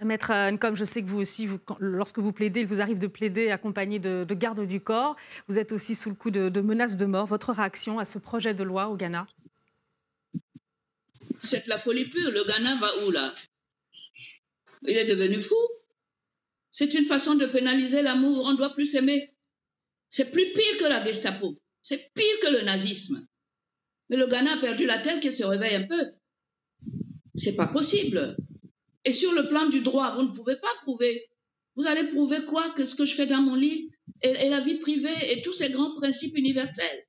Maître 0.00 0.50
Nkom, 0.50 0.74
je 0.74 0.84
sais 0.84 1.02
que 1.02 1.06
vous 1.06 1.20
aussi, 1.20 1.48
lorsque 1.78 2.18
vous 2.18 2.32
plaidez, 2.32 2.60
il 2.60 2.66
vous 2.66 2.80
arrive 2.80 2.98
de 2.98 3.06
plaider 3.06 3.50
accompagné 3.50 3.98
de, 3.98 4.34
gardes 4.34 4.66
du 4.66 4.80
corps. 4.80 5.16
Vous 5.48 5.58
êtes 5.58 5.72
aussi 5.72 5.94
sous 5.94 6.10
le 6.10 6.16
coup 6.16 6.30
de, 6.30 6.48
de 6.48 6.60
menaces 6.60 6.96
de 6.96 7.06
mort. 7.06 7.26
Votre 7.26 7.52
réaction 7.52 7.98
à 7.98 8.04
ce 8.04 8.18
projet 8.18 8.54
de 8.54 8.64
loi 8.64 8.88
au 8.88 8.96
Ghana 8.96 9.26
C'est 11.42 11.66
la 11.66 11.78
folie 11.78 12.06
pure. 12.06 12.30
Le 12.30 12.44
Ghana 12.44 12.76
va 12.76 13.04
où 13.04 13.10
là? 13.10 13.34
Il 14.86 14.96
est 14.96 15.04
devenu 15.04 15.40
fou. 15.40 15.56
C'est 16.70 16.94
une 16.94 17.04
façon 17.04 17.34
de 17.34 17.46
pénaliser 17.46 18.02
l'amour. 18.02 18.44
On 18.44 18.52
ne 18.52 18.56
doit 18.56 18.74
plus 18.74 18.86
s'aimer. 18.86 19.34
C'est 20.08 20.30
plus 20.30 20.52
pire 20.52 20.78
que 20.78 20.84
la 20.84 21.04
Gestapo. 21.04 21.60
C'est 21.82 22.12
pire 22.14 22.40
que 22.42 22.52
le 22.52 22.62
nazisme. 22.62 23.26
Mais 24.08 24.16
le 24.16 24.26
Ghana 24.26 24.54
a 24.54 24.56
perdu 24.58 24.86
la 24.86 24.98
tête 24.98 25.20
qu'il 25.20 25.32
se 25.32 25.44
réveille 25.44 25.74
un 25.74 25.86
peu. 25.86 26.12
C'est 27.34 27.56
pas 27.56 27.66
possible. 27.66 28.36
Et 29.04 29.12
sur 29.12 29.32
le 29.32 29.48
plan 29.48 29.66
du 29.66 29.80
droit, 29.80 30.14
vous 30.14 30.22
ne 30.22 30.34
pouvez 30.34 30.56
pas 30.56 30.74
prouver. 30.82 31.28
Vous 31.76 31.86
allez 31.86 32.08
prouver 32.08 32.44
quoi? 32.44 32.70
Que 32.70 32.84
ce 32.84 32.94
que 32.94 33.04
je 33.04 33.14
fais 33.14 33.26
dans 33.26 33.40
mon 33.40 33.54
lit 33.54 33.90
et, 34.20 34.48
la 34.48 34.60
vie 34.60 34.76
privée 34.78 35.16
et 35.30 35.42
tous 35.42 35.52
ces 35.52 35.70
grands 35.70 35.94
principes 35.94 36.36
universels. 36.36 37.06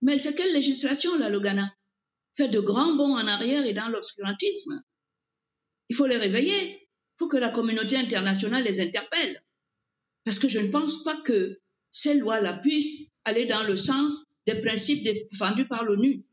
Mais 0.00 0.18
c'est 0.18 0.34
quelle 0.34 0.52
législation 0.52 1.18
là, 1.18 1.28
le 1.28 1.40
Ghana? 1.40 1.74
Fait 2.36 2.48
de 2.48 2.60
grands 2.60 2.94
bons 2.94 3.14
en 3.14 3.26
arrière 3.26 3.64
et 3.64 3.72
dans 3.72 3.88
l'obscurantisme. 3.88 4.82
Il 5.88 5.96
faut 5.96 6.06
les 6.06 6.16
réveiller. 6.16 6.80
Il 6.80 7.16
faut 7.18 7.28
que 7.28 7.36
la 7.36 7.50
communauté 7.50 7.96
internationale 7.96 8.64
les 8.64 8.80
interpelle. 8.80 9.42
Parce 10.24 10.38
que 10.38 10.48
je 10.48 10.58
ne 10.58 10.68
pense 10.68 11.04
pas 11.04 11.20
que 11.22 11.60
ces 11.92 12.14
lois-là 12.14 12.54
puissent 12.54 13.12
aller 13.24 13.46
dans 13.46 13.62
le 13.62 13.76
sens 13.76 14.24
des 14.46 14.60
principes 14.60 15.04
défendus 15.04 15.68
par 15.68 15.84
l'ONU, 15.84 16.24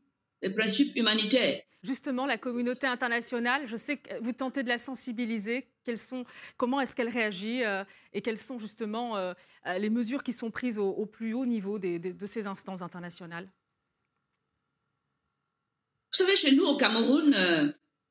des 0.42 0.50
principes 0.50 0.96
humanitaires 0.96 1.62
justement 1.82 2.26
la 2.26 2.38
communauté 2.38 2.86
internationale 2.86 3.66
Je 3.66 3.76
sais 3.76 3.96
que 3.98 4.22
vous 4.22 4.32
tentez 4.32 4.62
de 4.62 4.68
la 4.68 4.78
sensibiliser. 4.78 5.66
sont, 5.96 6.24
comment 6.56 6.80
est-ce 6.80 6.94
qu'elle 6.94 7.08
réagit 7.08 7.64
euh, 7.64 7.84
et 8.12 8.22
quelles 8.22 8.38
sont 8.38 8.58
justement 8.58 9.16
euh, 9.16 9.34
euh, 9.66 9.78
les 9.78 9.90
mesures 9.90 10.22
qui 10.22 10.32
sont 10.32 10.50
prises 10.50 10.78
au, 10.78 11.06
plus 11.06 11.34
haut 11.34 11.46
niveau 11.46 11.78
de 11.78 12.26
ces 12.26 12.46
instances 12.46 12.82
internationales? 12.82 13.48
Vous 16.12 16.24
savez, 16.24 16.36
chez 16.36 16.52
nous 16.52 16.64
au 16.64 16.76
Cameroun, 16.76 17.34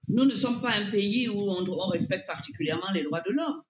nous 0.08 0.26
ne 0.26 0.36
sommes 0.36 0.62
pas 0.62 0.72
un 0.72 0.90
pays 0.90 1.30
où 1.30 1.40
on, 1.40 1.88
respecte 1.88 2.28
particulièrement 2.28 2.92
les 2.94 3.04
droits 3.04 3.22
de 3.22 3.32
l'homme. 3.32 3.62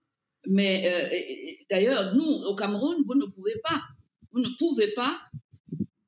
Mais 0.48 1.60
d'ailleurs, 1.70 2.16
nous, 2.16 2.24
au 2.24 2.56
Cameroun, 2.56 3.04
vous 3.06 3.16
ne 3.16 3.26
pouvez 3.26 3.56
pas, 3.64 3.82
vous 4.32 4.40
ne 4.40 4.50
pouvez 4.58 4.88
pas 4.94 5.22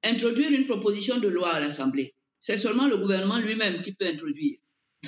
introduire 0.04 0.52
une 0.52 0.66
proposition 0.66 1.20
de 1.20 1.28
loi 1.28 1.54
à 1.54 1.60
l'Assemblée 1.60 2.16
c'est 2.44 2.58
seulement 2.58 2.88
le 2.88 2.98
gouvernement 2.98 3.40
lui-même 3.40 3.82
qui 3.82 3.94
peut 3.94 4.06
introduire. 4.06 4.58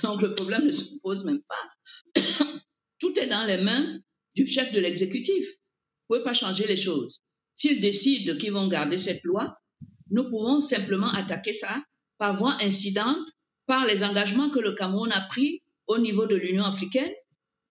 Donc 0.04 0.21
le 0.21 0.34
problème 0.34 0.65
ne 0.65 0.71
se 0.71 0.97
pose 1.04 1.25
même 1.25 1.41
pas. 1.41 2.21
Tout 2.99 3.19
est 3.19 3.28
dans 3.28 3.43
les 3.43 3.58
mains 3.58 3.99
du 4.38 4.47
chef 4.47 4.71
de 4.71 4.80
l'exécutif. 4.80 5.45
Vous 6.08 6.15
ne 6.15 6.21
pouvez 6.21 6.23
pas 6.23 6.34
changer 6.34 6.65
les 6.65 6.78
choses. 6.78 7.21
S'ils 7.54 7.82
décident 7.82 8.38
qu'ils 8.38 8.54
vont 8.54 8.69
garder 8.69 8.97
cette 8.97 9.21
loi, 9.25 9.58
nous 10.12 10.30
pouvons 10.30 10.62
simplement 10.62 11.10
attaquer 11.10 11.51
ça 11.51 11.84
par 12.17 12.36
voie 12.36 12.58
incidente, 12.62 13.28
par 13.65 13.86
les 13.86 14.04
engagements 14.04 14.49
que 14.49 14.60
le 14.60 14.73
Cameroun 14.73 15.12
a 15.12 15.21
pris 15.21 15.63
au 15.88 15.97
niveau 15.97 16.25
de 16.25 16.36
l'Union 16.36 16.63
africaine. 16.63 17.12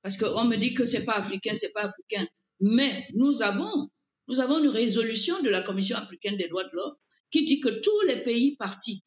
Parce 0.03 0.17
qu'on 0.17 0.45
me 0.45 0.57
dit 0.57 0.75
que 0.75 0.85
c'est 0.85 1.05
pas 1.05 1.17
africain, 1.17 1.55
c'est 1.55 1.73
pas 1.73 1.85
africain. 1.85 2.27
Mais 2.61 3.07
nous 3.15 3.43
avons, 3.43 3.89
une 4.29 4.69
résolution 4.69 5.41
de 5.43 5.51
la 5.51 5.61
Commission 5.61 5.97
africaine 5.97 6.37
des 6.37 6.49
droits 6.49 6.65
de 6.65 6.75
l'homme 6.75 6.95
qui 7.31 7.45
dit 7.45 7.61
que 7.61 7.69
tous 7.69 8.01
les 8.07 8.23
pays 8.23 8.57
partis 8.57 9.03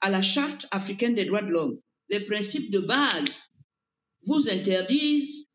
à 0.00 0.10
la 0.10 0.22
Charte 0.22 0.66
africaine 0.70 1.14
des 1.14 1.24
droits 1.24 1.42
de 1.42 1.50
l'homme, 1.50 1.78
les 2.08 2.20
principes 2.20 2.70
de 2.70 2.78
base 2.78 3.50
vous 4.24 4.48
interdisent 4.48 5.46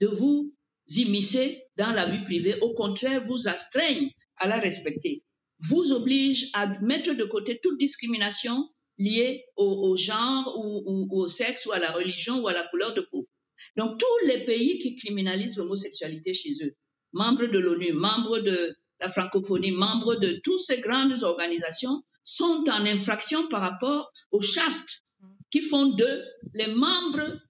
de 0.00 0.06
vous 0.06 0.54
immiscer 0.96 1.64
dans 1.76 1.90
la 1.90 2.06
vie 2.06 2.24
privée, 2.24 2.58
au 2.60 2.72
contraire, 2.74 3.22
vous 3.22 3.48
astreignent 3.48 4.10
à 4.36 4.48
la 4.48 4.58
respecter, 4.58 5.22
vous 5.60 5.92
obligent 5.92 6.48
à 6.54 6.66
mettre 6.80 7.12
de 7.12 7.24
côté 7.24 7.58
toute 7.62 7.78
discrimination 7.78 8.68
liée 8.98 9.44
au, 9.56 9.96
genre 9.96 10.54
ou, 10.58 11.08
au 11.10 11.28
sexe 11.28 11.66
ou 11.66 11.72
à 11.72 11.78
la 11.78 11.90
religion 11.92 12.40
ou 12.40 12.48
à 12.48 12.52
la 12.52 12.64
couleur 12.64 12.94
de 12.94 13.00
peau. 13.00 13.28
Donc 13.76 13.98
tous 13.98 14.26
les 14.26 14.44
pays 14.44 14.78
qui 14.78 14.96
criminalisent 14.96 15.56
l'homosexualité 15.56 16.34
chez 16.34 16.52
eux, 16.62 16.74
membres 17.12 17.46
de 17.46 17.58
l'ONU, 17.58 17.92
membres 17.92 18.40
de 18.40 18.76
la 19.00 19.08
francophonie, 19.08 19.70
membres 19.70 20.16
de 20.16 20.40
toutes 20.42 20.60
ces 20.60 20.80
grandes 20.80 21.22
organisations, 21.22 22.02
sont 22.24 22.64
en 22.68 22.84
infraction 22.86 23.48
par 23.48 23.60
rapport 23.60 24.10
aux 24.32 24.40
chartes 24.40 25.04
qui 25.50 25.62
font 25.62 25.86
d'eux 25.86 26.24
les 26.54 26.68
membres 26.68 27.40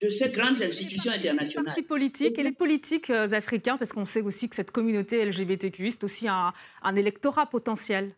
de 0.00 0.08
ces 0.10 0.30
grandes 0.30 0.62
institutions 0.62 1.12
internationales. 1.12 1.64
Les 1.64 1.82
partis 1.82 1.82
politiques 1.82 2.38
et 2.38 2.42
les 2.42 2.52
politiques 2.52 3.10
euh, 3.10 3.30
africains, 3.32 3.76
parce 3.78 3.92
qu'on 3.92 4.04
sait 4.04 4.22
aussi 4.22 4.48
que 4.48 4.56
cette 4.56 4.70
communauté 4.70 5.24
LGBTQ 5.24 5.86
est 5.86 6.04
aussi 6.04 6.28
un, 6.28 6.52
un 6.82 6.94
électorat 6.94 7.46
potentiel. 7.46 8.14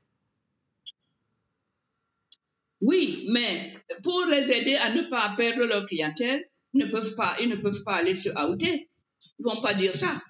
Oui, 2.80 3.26
mais 3.30 3.74
pour 4.02 4.26
les 4.26 4.52
aider 4.52 4.76
à 4.76 4.92
ne 4.92 5.02
pas 5.02 5.34
perdre 5.36 5.64
leur 5.64 5.86
clientèle, 5.86 6.44
ils 6.74 6.84
ne 6.84 6.90
peuvent 6.90 7.14
pas, 7.14 7.36
ils 7.40 7.48
ne 7.48 7.56
peuvent 7.56 7.82
pas 7.84 7.96
aller 7.96 8.14
se 8.14 8.28
outer. 8.50 8.90
Ils 9.38 9.44
vont 9.44 9.60
pas 9.60 9.74
dire 9.74 9.94
ça. 9.94 10.20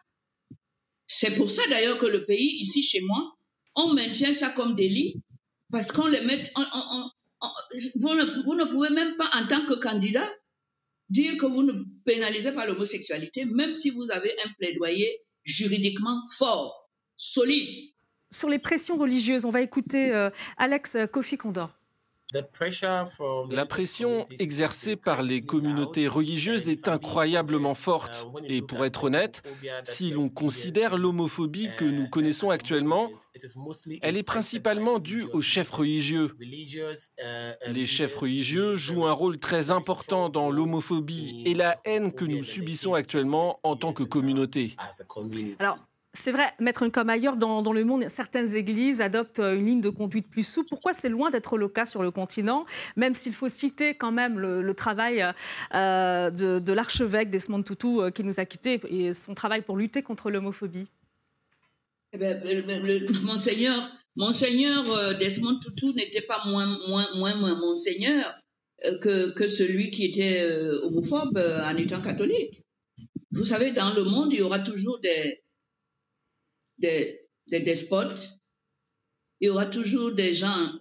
C'est 1.06 1.36
pour 1.36 1.50
ça 1.50 1.62
d'ailleurs 1.68 1.98
que 1.98 2.06
le 2.06 2.24
pays, 2.24 2.56
ici 2.60 2.82
chez 2.82 3.00
moi, 3.00 3.36
on 3.74 3.94
maintient 3.94 4.32
ça 4.32 4.50
comme 4.50 4.74
délit 4.74 5.20
parce 5.70 5.86
qu'on 5.88 6.06
les 6.06 6.20
met. 6.20 6.42
vous, 7.96 8.14
ne, 8.14 8.64
pouvez 8.70 8.90
même 8.90 9.16
pas, 9.16 9.28
en 9.34 9.46
tant 9.46 9.64
que 9.66 9.74
candidat, 9.74 10.28
dire 11.08 11.36
que 11.36 11.46
vous 11.46 11.62
ne 11.62 11.72
pénalisez 12.04 12.52
pas 12.52 12.66
l'homosexualité, 12.66 13.44
même 13.44 13.74
si 13.74 13.90
vous 13.90 14.10
avez 14.10 14.32
un 14.44 14.50
plaidoyer 14.58 15.20
juridiquement 15.44 16.20
fort, 16.36 16.88
solide. 17.16 17.92
Sur 18.30 18.48
les 18.48 18.58
pressions 18.58 18.98
religieuses, 18.98 19.44
on 19.44 19.50
va 19.50 19.62
écouter 19.62 20.12
euh, 20.12 20.30
Alex 20.56 20.96
Kofi 21.12 21.36
Condor. 21.36 21.75
La 23.50 23.66
pression 23.66 24.24
exercée 24.38 24.96
par 24.96 25.22
les 25.22 25.42
communautés 25.42 26.08
religieuses 26.08 26.68
est 26.68 26.88
incroyablement 26.88 27.74
forte. 27.74 28.26
Et 28.44 28.62
pour 28.62 28.84
être 28.84 29.04
honnête, 29.04 29.42
si 29.84 30.10
l'on 30.10 30.28
considère 30.28 30.96
l'homophobie 30.96 31.70
que 31.76 31.84
nous 31.84 32.08
connaissons 32.08 32.50
actuellement, 32.50 33.10
elle 34.02 34.16
est 34.16 34.26
principalement 34.26 34.98
due 34.98 35.24
aux 35.32 35.42
chefs 35.42 35.70
religieux. 35.70 36.32
Les 37.68 37.86
chefs 37.86 38.16
religieux 38.16 38.76
jouent 38.76 39.06
un 39.06 39.12
rôle 39.12 39.38
très 39.38 39.70
important 39.70 40.28
dans 40.28 40.50
l'homophobie 40.50 41.42
et 41.46 41.54
la 41.54 41.78
haine 41.84 42.12
que 42.12 42.24
nous 42.24 42.42
subissons 42.42 42.94
actuellement 42.94 43.58
en 43.62 43.76
tant 43.76 43.92
que 43.92 44.02
communauté. 44.02 44.76
Alors, 45.58 45.78
c'est 46.16 46.32
vrai, 46.32 46.52
mettre 46.58 46.88
comme 46.88 47.10
ailleurs 47.10 47.36
dans, 47.36 47.72
le 47.72 47.84
monde, 47.84 48.04
certaines 48.08 48.56
églises 48.56 49.00
adoptent 49.00 49.40
euh, 49.40 49.56
une 49.56 49.66
ligne 49.66 49.80
de 49.80 49.90
conduite 49.90 50.28
plus 50.28 50.46
souple. 50.46 50.68
Pourquoi 50.68 50.94
c'est 50.94 51.08
loin 51.08 51.30
d'être 51.30 51.58
le 51.58 51.68
cas 51.68 51.86
sur 51.86 52.02
le 52.02 52.10
continent, 52.10 52.64
même 52.96 53.14
s'il 53.14 53.32
faut 53.32 53.48
citer 53.48 53.94
quand 53.94 54.12
même 54.12 54.38
le, 54.38 54.74
travail 54.74 55.24
euh, 55.74 56.30
de, 56.30 56.72
l'archevêque 56.72 57.30
Desmond 57.30 57.62
Tutu 57.62 58.00
euh, 58.00 58.10
qui 58.10 58.24
nous 58.24 58.40
a 58.40 58.44
quittés 58.44 58.80
et 58.90 59.12
son 59.12 59.34
travail 59.34 59.62
pour 59.62 59.76
lutter 59.76 60.02
contre 60.02 60.30
l'homophobie? 60.30 60.86
Eh 62.12 62.18
ben, 62.18 62.40
Monseigneur, 63.22 63.90
Monseigneur 64.16 65.18
Desmond 65.18 65.58
Tutu 65.60 65.92
n'était 65.94 66.22
pas 66.22 66.42
moins, 66.46 66.66
Monseigneur 67.56 68.24
que 69.00 69.46
celui 69.48 69.90
qui 69.90 70.06
était 70.06 70.46
homophobe 70.82 71.38
en 71.38 71.76
étant 71.76 72.00
catholique. 72.00 72.62
Vous 73.32 73.44
savez, 73.44 73.72
dans 73.72 73.92
le 73.92 74.04
monde, 74.04 74.32
il 74.32 74.38
y 74.38 74.42
aura 74.42 74.60
toujours 74.60 74.98
des, 75.00 75.42
des, 76.78 77.20
despotes, 77.48 78.30
il 79.40 79.46
y 79.46 79.50
aura 79.50 79.66
toujours 79.66 80.12
des 80.12 80.34
gens 80.34 80.72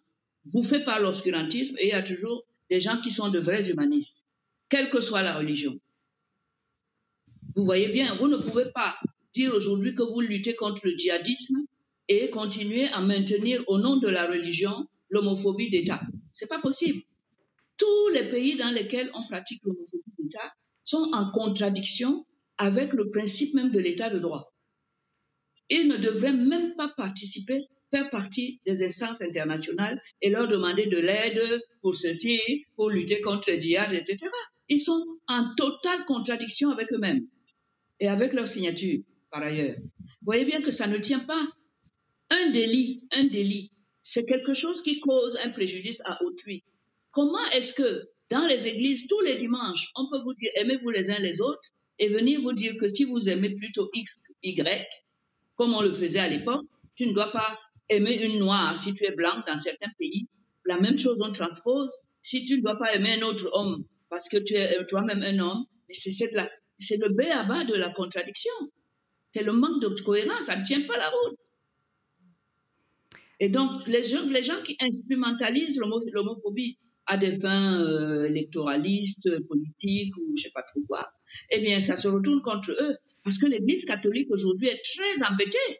bouffés 0.45 0.83
par 0.83 0.99
l'obscurantisme 0.99 1.75
et 1.79 1.87
il 1.87 1.89
y 1.89 1.93
a 1.93 2.03
toujours 2.03 2.43
des 2.69 2.81
gens 2.81 2.99
qui 3.01 3.11
sont 3.11 3.29
de 3.29 3.39
vrais 3.39 3.69
humanistes, 3.69 4.25
quelle 4.69 4.89
que 4.89 5.01
soit 5.01 5.21
la 5.21 5.37
religion. 5.37 5.79
Vous 7.55 7.63
voyez 7.63 7.89
bien, 7.89 8.15
vous 8.15 8.27
ne 8.27 8.37
pouvez 8.37 8.71
pas 8.71 8.97
dire 9.33 9.53
aujourd'hui 9.53 9.93
que 9.93 10.03
vous 10.03 10.21
luttez 10.21 10.55
contre 10.55 10.81
le 10.85 10.91
djihadisme 10.91 11.65
et 12.07 12.29
continuer 12.29 12.87
à 12.89 13.01
maintenir 13.01 13.63
au 13.67 13.77
nom 13.77 13.97
de 13.97 14.07
la 14.07 14.27
religion 14.27 14.87
l'homophobie 15.09 15.69
d'État. 15.69 16.01
C'est 16.33 16.49
pas 16.49 16.59
possible. 16.59 17.01
Tous 17.77 18.09
les 18.13 18.29
pays 18.29 18.55
dans 18.55 18.69
lesquels 18.69 19.09
on 19.13 19.23
pratique 19.23 19.61
l'homophobie 19.63 20.03
d'État 20.19 20.53
sont 20.83 21.09
en 21.13 21.31
contradiction 21.31 22.25
avec 22.57 22.93
le 22.93 23.09
principe 23.09 23.53
même 23.53 23.71
de 23.71 23.79
l'État 23.79 24.09
de 24.09 24.19
droit 24.19 24.54
ils 25.69 25.87
ne 25.87 25.97
devraient 25.97 26.33
même 26.33 26.75
pas 26.75 26.93
participer, 26.95 27.61
faire 27.91 28.09
partie 28.09 28.59
des 28.65 28.83
instances 28.83 29.21
internationales 29.21 30.01
et 30.21 30.29
leur 30.29 30.47
demander 30.47 30.87
de 30.87 30.97
l'aide 30.97 31.61
pour 31.81 31.95
ceci, 31.95 32.65
pour 32.75 32.89
lutter 32.89 33.21
contre 33.21 33.51
le 33.51 33.61
djihad, 33.61 33.93
etc. 33.93 34.17
ils 34.69 34.79
sont 34.79 35.03
en 35.27 35.53
totale 35.55 36.05
contradiction 36.05 36.69
avec 36.69 36.91
eux-mêmes 36.91 37.25
et 37.99 38.07
avec 38.07 38.33
leur 38.33 38.47
signature, 38.47 38.99
par 39.31 39.43
ailleurs. 39.43 39.77
Vous 39.77 40.31
voyez 40.31 40.45
bien 40.45 40.61
que 40.61 40.71
ça 40.71 40.87
ne 40.87 40.97
tient 40.97 41.19
pas. 41.19 41.47
Un 42.31 42.49
délit, 42.49 43.03
un 43.15 43.25
délit, 43.25 43.71
c'est 44.01 44.25
quelque 44.25 44.53
chose 44.53 44.81
qui 44.83 44.99
cause 44.99 45.35
un 45.43 45.51
préjudice 45.51 45.99
à 46.05 46.23
autrui. 46.23 46.63
Comment 47.11 47.45
est-ce 47.53 47.73
que 47.73 48.09
dans 48.29 48.45
les 48.45 48.67
églises, 48.67 49.07
tous 49.07 49.21
les 49.21 49.35
dimanches, 49.35 49.89
on 49.95 50.09
peut 50.09 50.21
vous 50.23 50.33
dire 50.33 50.49
aimez-vous 50.55 50.89
les 50.89 51.09
uns 51.11 51.19
les 51.19 51.41
autres 51.41 51.69
et 51.99 52.09
venir 52.09 52.41
vous 52.41 52.53
dire 52.53 52.73
que 52.79 52.91
si 52.93 53.03
vous 53.03 53.29
aimez 53.29 53.51
plutôt 53.51 53.89
X, 53.93 54.11
Y, 54.43 54.85
comme 55.55 55.73
on 55.73 55.81
le 55.81 55.93
faisait 55.93 56.19
à 56.19 56.27
l'époque, 56.27 56.65
tu 56.95 57.07
ne 57.07 57.13
dois 57.13 57.31
pas 57.31 57.57
aimer 57.89 58.13
une 58.13 58.39
noire 58.39 58.77
si 58.77 58.93
tu 58.93 59.05
es 59.05 59.11
blanc 59.11 59.43
dans 59.47 59.57
certains 59.57 59.91
pays. 59.99 60.27
La 60.65 60.79
même 60.79 61.01
chose 61.01 61.17
on 61.19 61.31
transpose. 61.31 61.91
Si 62.21 62.45
tu 62.45 62.57
ne 62.57 62.61
dois 62.63 62.77
pas 62.77 62.93
aimer 62.93 63.17
un 63.21 63.25
autre 63.25 63.49
homme 63.53 63.85
parce 64.09 64.27
que 64.29 64.37
tu 64.37 64.55
es 64.55 64.85
toi-même 64.87 65.21
un 65.21 65.39
homme, 65.39 65.65
c'est 65.89 66.97
le 66.97 67.09
B 67.13 67.21
à 67.31 67.43
bas 67.43 67.63
de 67.63 67.75
la 67.75 67.89
contradiction. 67.91 68.53
C'est 69.31 69.43
le 69.43 69.53
manque 69.53 69.81
de 69.81 69.89
cohérence, 70.01 70.43
ça 70.43 70.55
ne 70.55 70.63
tient 70.63 70.81
pas 70.81 70.97
la 70.97 71.09
route. 71.09 71.37
Et 73.39 73.49
donc, 73.49 73.85
les 73.87 74.03
gens, 74.03 74.25
les 74.27 74.43
gens 74.43 74.61
qui 74.63 74.77
instrumentalisent 74.79 75.77
l'homophobie 75.77 76.77
à 77.05 77.17
des 77.17 77.39
fins 77.39 77.81
euh, 77.81 78.25
électoralistes, 78.25 79.45
politiques 79.47 80.15
ou 80.17 80.27
je 80.27 80.31
ne 80.31 80.37
sais 80.37 80.51
pas 80.51 80.63
trop 80.63 80.81
quoi, 80.87 81.11
eh 81.51 81.59
bien, 81.59 81.79
ça 81.79 81.95
se 81.95 82.07
retourne 82.07 82.41
contre 82.41 82.71
eux. 82.71 82.95
Parce 83.25 83.39
que 83.39 83.47
l'Église 83.47 83.83
catholique 83.85 84.29
aujourd'hui 84.29 84.67
est 84.67 84.81
très 84.83 85.25
embêtée 85.27 85.79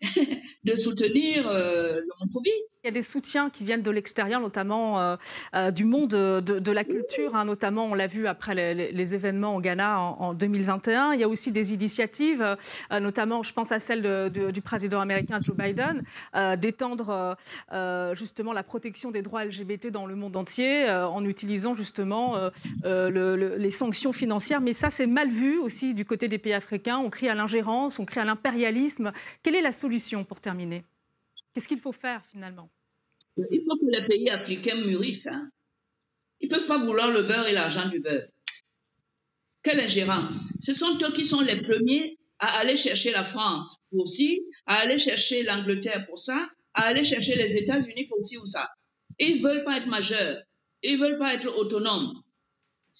de 0.64 0.82
soutenir 0.82 1.46
euh, 1.48 2.00
l'homophobie. 2.00 2.50
Il 2.84 2.86
y 2.86 2.90
a 2.90 2.92
des 2.92 3.02
soutiens 3.02 3.50
qui 3.50 3.64
viennent 3.64 3.82
de 3.82 3.90
l'extérieur, 3.90 4.40
notamment 4.40 5.00
euh, 5.00 5.16
euh, 5.56 5.72
du 5.72 5.84
monde 5.84 6.10
de, 6.10 6.70
la 6.70 6.84
culture, 6.84 7.34
hein, 7.34 7.44
notamment 7.44 7.86
on 7.86 7.94
l'a 7.94 8.06
vu 8.06 8.28
après 8.28 8.54
les, 8.54 9.14
événements 9.16 9.56
au 9.56 9.60
Ghana 9.60 10.00
en, 10.00 10.32
2021. 10.32 11.14
Il 11.14 11.20
y 11.20 11.24
a 11.24 11.28
aussi 11.28 11.50
des 11.50 11.72
initiatives, 11.72 12.56
notamment 12.92 13.42
je 13.42 13.52
pense 13.52 13.72
à 13.72 13.80
celle 13.80 14.30
du 14.30 14.62
président 14.62 15.00
américain 15.00 15.40
Joe 15.42 15.56
Biden, 15.56 16.04
d'étendre 16.56 17.36
justement 18.12 18.52
la 18.52 18.62
protection 18.62 19.10
des 19.10 19.22
droits 19.22 19.44
LGBT 19.44 19.88
dans 19.88 20.06
le 20.06 20.14
monde 20.14 20.36
entier 20.36 20.88
en 20.90 21.24
utilisant 21.24 21.74
justement 21.74 22.36
les 22.84 23.70
sanctions 23.70 24.12
financières. 24.12 24.60
Mais 24.60 24.74
ça 24.74 24.90
c'est 24.90 25.06
mal 25.06 25.28
vu 25.28 25.58
aussi 25.58 25.94
du 25.94 26.04
côté 26.04 26.28
des 26.28 26.38
pays 26.38 26.52
africains. 26.52 26.98
On 26.98 27.10
crie 27.10 27.28
à 27.28 27.34
l'ingérence, 27.34 27.98
on 27.98 28.04
crie 28.04 28.20
à 28.20 28.24
l'impérialisme. 28.24 29.12
Quelle 29.42 29.56
est 29.56 29.62
la 29.62 29.72
solution 29.72 30.22
pour 30.22 30.38
terminer? 30.40 30.84
Qu'est-ce 31.52 31.68
qu'il 31.68 31.80
faut 31.80 31.92
faire 31.92 32.24
finalement? 32.26 32.70
Il 33.36 33.62
faut 33.64 33.76
que 33.76 33.86
les 33.90 34.06
pays 34.06 34.30
africains 34.30 34.80
mûrissent. 34.84 35.28
Hein. 35.28 35.50
Ils 36.40 36.48
ne 36.48 36.54
peuvent 36.54 36.66
pas 36.66 36.78
vouloir 36.78 37.10
le 37.10 37.22
beurre 37.22 37.46
et 37.46 37.52
l'argent 37.52 37.88
du 37.88 38.00
beurre. 38.00 38.28
Quelle 39.62 39.80
ingérence 39.80 40.52
Ce 40.60 40.72
sont 40.72 40.98
eux 41.02 41.12
qui 41.12 41.24
sont 41.24 41.40
les 41.40 41.60
premiers 41.60 42.18
à 42.38 42.58
aller 42.58 42.80
chercher 42.80 43.10
la 43.10 43.24
France 43.24 43.78
pour 43.90 44.08
ci, 44.08 44.40
à 44.66 44.76
aller 44.76 44.98
chercher 44.98 45.42
l'Angleterre 45.42 46.06
pour 46.06 46.18
ça, 46.18 46.48
à 46.74 46.84
aller 46.84 47.08
chercher 47.08 47.36
les 47.36 47.56
États-Unis 47.56 48.06
pour 48.08 48.24
ci 48.24 48.38
ou 48.38 48.46
ça. 48.46 48.68
Ils 49.18 49.36
ne 49.36 49.42
veulent 49.42 49.64
pas 49.64 49.78
être 49.78 49.88
majeurs. 49.88 50.42
Ils 50.82 50.98
ne 50.98 51.04
veulent 51.04 51.18
pas 51.18 51.34
être 51.34 51.56
autonomes. 51.58 52.22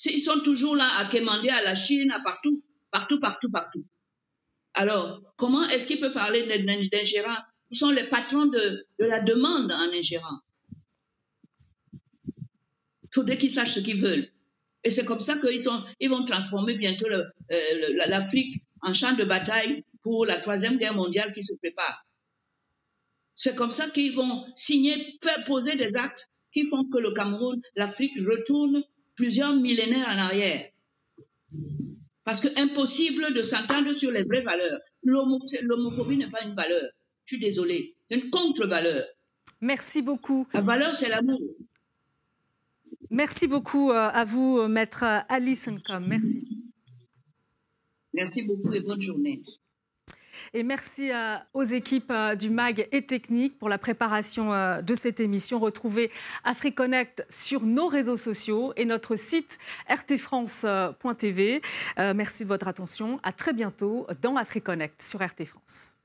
Ils 0.07 0.21
sont 0.21 0.41
toujours 0.41 0.77
là 0.77 0.89
à 0.99 1.05
quémander 1.07 1.49
à 1.49 1.63
la 1.63 1.75
Chine, 1.75 2.11
à 2.11 2.21
partout, 2.21 2.63
partout, 2.91 3.21
partout, 3.21 3.51
partout. 3.51 3.85
Alors, 4.75 5.23
comment 5.37 5.63
est-ce 5.69 5.87
qu'il 5.87 6.01
peut 6.01 6.13
parler 6.13 6.47
d'ingérence? 6.93 7.39
Ils 7.71 7.79
sont 7.79 7.91
les 7.91 8.05
patrons 8.05 8.47
de, 8.47 8.87
la 8.99 9.21
demande 9.21 9.71
en 9.71 9.93
ingérence. 9.93 10.51
Il 12.33 13.15
faudrait 13.15 13.39
qu'ils 13.39 13.51
sachent 13.51 13.75
ce 13.75 13.81
qu'ils 13.81 14.01
veulent. 14.01 14.29
Et 14.85 14.91
c'est 14.91 15.05
comme 15.05 15.21
ça 15.21 15.37
qu'ils 15.37 15.65
ils 16.01 16.11
vont 16.11 16.25
transformer 16.25 16.75
bientôt 16.75 17.07
euh, 17.07 17.25
l'Afrique 18.07 18.63
en 18.83 18.95
champ 18.95 19.15
de 19.15 19.25
bataille 19.25 19.85
pour 20.03 20.25
la 20.25 20.37
Troisième 20.37 20.79
Guerre 20.79 20.95
mondiale 20.95 21.33
qui 21.33 21.43
se 21.43 21.55
prépare. 21.55 22.07
C'est 23.35 23.55
comme 23.55 23.71
ça 23.71 23.89
qu'ils 23.89 24.15
vont 24.15 24.45
signer, 24.55 25.19
faire 25.23 25.43
poser 25.45 25.75
des 25.75 25.95
actes 25.95 26.31
qui 26.53 26.69
font 26.69 26.85
que 26.85 26.99
le 26.99 27.13
Cameroun, 27.13 27.61
l'Afrique 27.77 28.19
retourne 28.19 28.83
plusieurs 29.15 29.55
millénaires 29.55 30.09
en 30.09 30.19
arrière. 30.19 30.71
Parce 32.25 32.41
que 32.41 32.49
impossible 32.61 33.33
de 33.35 33.43
s'entendre 33.43 33.93
sur 33.93 34.11
les 34.11 34.23
vraies 34.23 34.43
valeurs. 34.43 34.81
L'homophobie 35.03 36.17
n'est 36.17 36.29
pas 36.29 36.43
une 36.43 36.55
valeur. 36.55 36.91
Je 37.29 37.35
suis 37.35 37.45
désolée. 37.45 37.95
C'est 38.11 38.21
une 38.21 38.31
contre-valeur. 38.31 39.05
Merci 39.61 40.01
beaucoup. 40.01 40.49
La 40.55 40.63
valeur, 40.63 40.95
c'est 40.95 41.11
l'amour. 41.11 41.39
Merci 43.11 43.47
beaucoup 43.47 43.91
euh, 43.91 44.09
à 44.11 44.25
vous, 44.25 44.59
euh, 44.61 44.67
maître 44.67 45.05
Alice 45.29 45.69
Ncom. 45.69 46.07
Merci. 46.07 46.49
Merci 48.15 48.47
beaucoup 48.47 48.73
et 48.73 48.81
bonne 48.81 49.03
journée. 49.03 49.43
Et 50.55 50.63
merci 50.63 51.13
euh, 51.13 51.37
aux 51.53 51.65
équipes 51.65 52.15
du 52.39 52.49
MAG 52.49 52.89
et 52.93 53.05
Technique 53.05 53.59
pour 53.59 53.69
la 53.69 53.77
préparation 53.77 54.81
de 54.81 54.95
cette 54.95 55.21
émission. 55.21 55.59
Retrouvez 55.59 56.11
AfriConnect 56.45 57.27
sur 57.29 57.67
nos 57.67 57.89
réseaux 57.89 58.17
sociaux 58.17 58.73
et 58.77 58.87
notre 58.87 59.17
site 59.17 59.59
rtfrance.tv. 59.91 61.61
Merci 61.99 62.45
de 62.45 62.49
votre 62.49 62.69
attention. 62.69 63.21
À 63.23 63.33
très 63.33 63.53
bientôt 63.53 64.07
dans 64.23 64.37
AfriConnect 64.37 65.03
sur 65.03 65.21
RT 65.21 65.45
France. 65.45 65.98